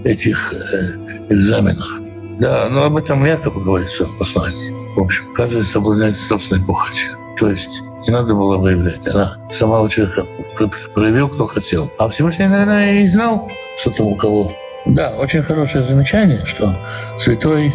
этих 0.05 0.55
э, 0.55 1.27
экзаменах. 1.29 2.01
Да, 2.39 2.68
но 2.70 2.85
об 2.85 2.97
этом 2.97 3.25
якобы 3.25 3.64
говорится 3.64 4.07
в 4.07 4.16
послании. 4.16 4.97
В 4.97 5.03
общем, 5.03 5.25
каждый 5.35 5.64
соблазняется 5.64 6.25
собственной 6.25 6.64
похотью. 6.64 7.11
То 7.37 7.49
есть 7.49 7.83
не 8.07 8.12
надо 8.12 8.33
было 8.35 8.59
выявлять. 8.59 9.09
Она 9.09 9.37
сама 9.51 9.81
у 9.81 9.89
человека 9.89 10.25
проявил, 10.95 11.29
кто 11.29 11.49
хотел. 11.49 11.93
А 11.99 12.09
Всевышний, 12.09 12.47
наверное, 12.47 13.01
и 13.03 13.09
знал, 13.09 13.51
что 13.77 13.91
там 13.91 14.07
у 14.07 14.14
кого. 14.14 14.53
Да, 14.87 15.14
очень 15.16 15.43
хорошее 15.43 15.83
замечание, 15.83 16.45
что 16.45 16.79
святой 17.18 17.72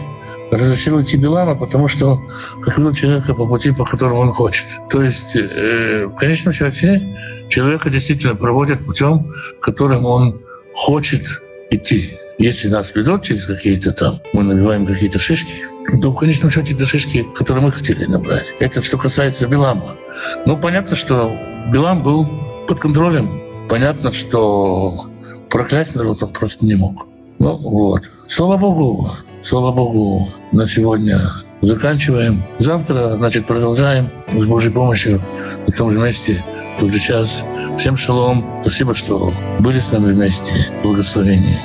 разрешил 0.51 1.01
идти 1.01 1.17
Билама, 1.17 1.55
потому 1.55 1.87
что 1.87 2.21
повел 2.65 2.93
человека 2.93 3.33
по 3.33 3.45
пути, 3.45 3.71
по 3.71 3.85
которому 3.85 4.21
он 4.21 4.33
хочет. 4.33 4.65
То 4.89 5.01
есть, 5.03 5.35
э, 5.35 6.05
в 6.05 6.15
конечном 6.15 6.53
счете, 6.53 7.01
человека 7.49 7.89
действительно 7.89 8.35
проводят 8.35 8.85
путем, 8.85 9.33
которым 9.61 10.05
он 10.05 10.41
хочет 10.73 11.23
идти. 11.69 12.13
Если 12.37 12.69
нас 12.69 12.95
ведут 12.95 13.23
через 13.23 13.45
какие-то 13.45 13.91
там, 13.91 14.15
мы 14.33 14.43
набиваем 14.43 14.85
какие-то 14.85 15.19
шишки, 15.19 15.53
то 16.01 16.11
в 16.11 16.17
конечном 16.17 16.49
счете 16.49 16.73
это 16.73 16.85
шишки, 16.85 17.27
которые 17.35 17.65
мы 17.65 17.71
хотели 17.71 18.05
набрать. 18.05 18.55
Это 18.59 18.81
что 18.81 18.97
касается 18.97 19.47
Билама. 19.47 19.97
Ну, 20.45 20.57
понятно, 20.57 20.95
что 20.95 21.35
Билам 21.71 22.01
был 22.01 22.27
под 22.67 22.79
контролем. 22.79 23.67
Понятно, 23.67 24.11
что 24.11 25.09
проклясть 25.49 25.95
народ 25.95 26.23
он 26.23 26.31
просто 26.31 26.65
не 26.65 26.75
мог. 26.75 27.07
Ну, 27.39 27.57
вот. 27.57 28.09
Слава 28.27 28.57
Богу, 28.57 29.11
Слава 29.41 29.71
Богу, 29.71 30.27
на 30.51 30.67
сегодня 30.67 31.17
заканчиваем. 31.61 32.43
Завтра, 32.59 33.15
значит, 33.17 33.45
продолжаем 33.45 34.09
с 34.31 34.45
Божьей 34.45 34.71
помощью 34.71 35.21
на 35.65 35.73
том 35.73 35.91
же 35.91 35.99
месте, 35.99 36.43
в 36.75 36.81
тот 36.81 36.91
же 36.91 36.99
час. 36.99 37.43
Всем 37.77 37.95
шалом. 37.95 38.45
Спасибо, 38.61 38.93
что 38.93 39.33
были 39.59 39.79
с 39.79 39.91
нами 39.91 40.11
вместе. 40.11 40.53
Благословений. 40.83 41.55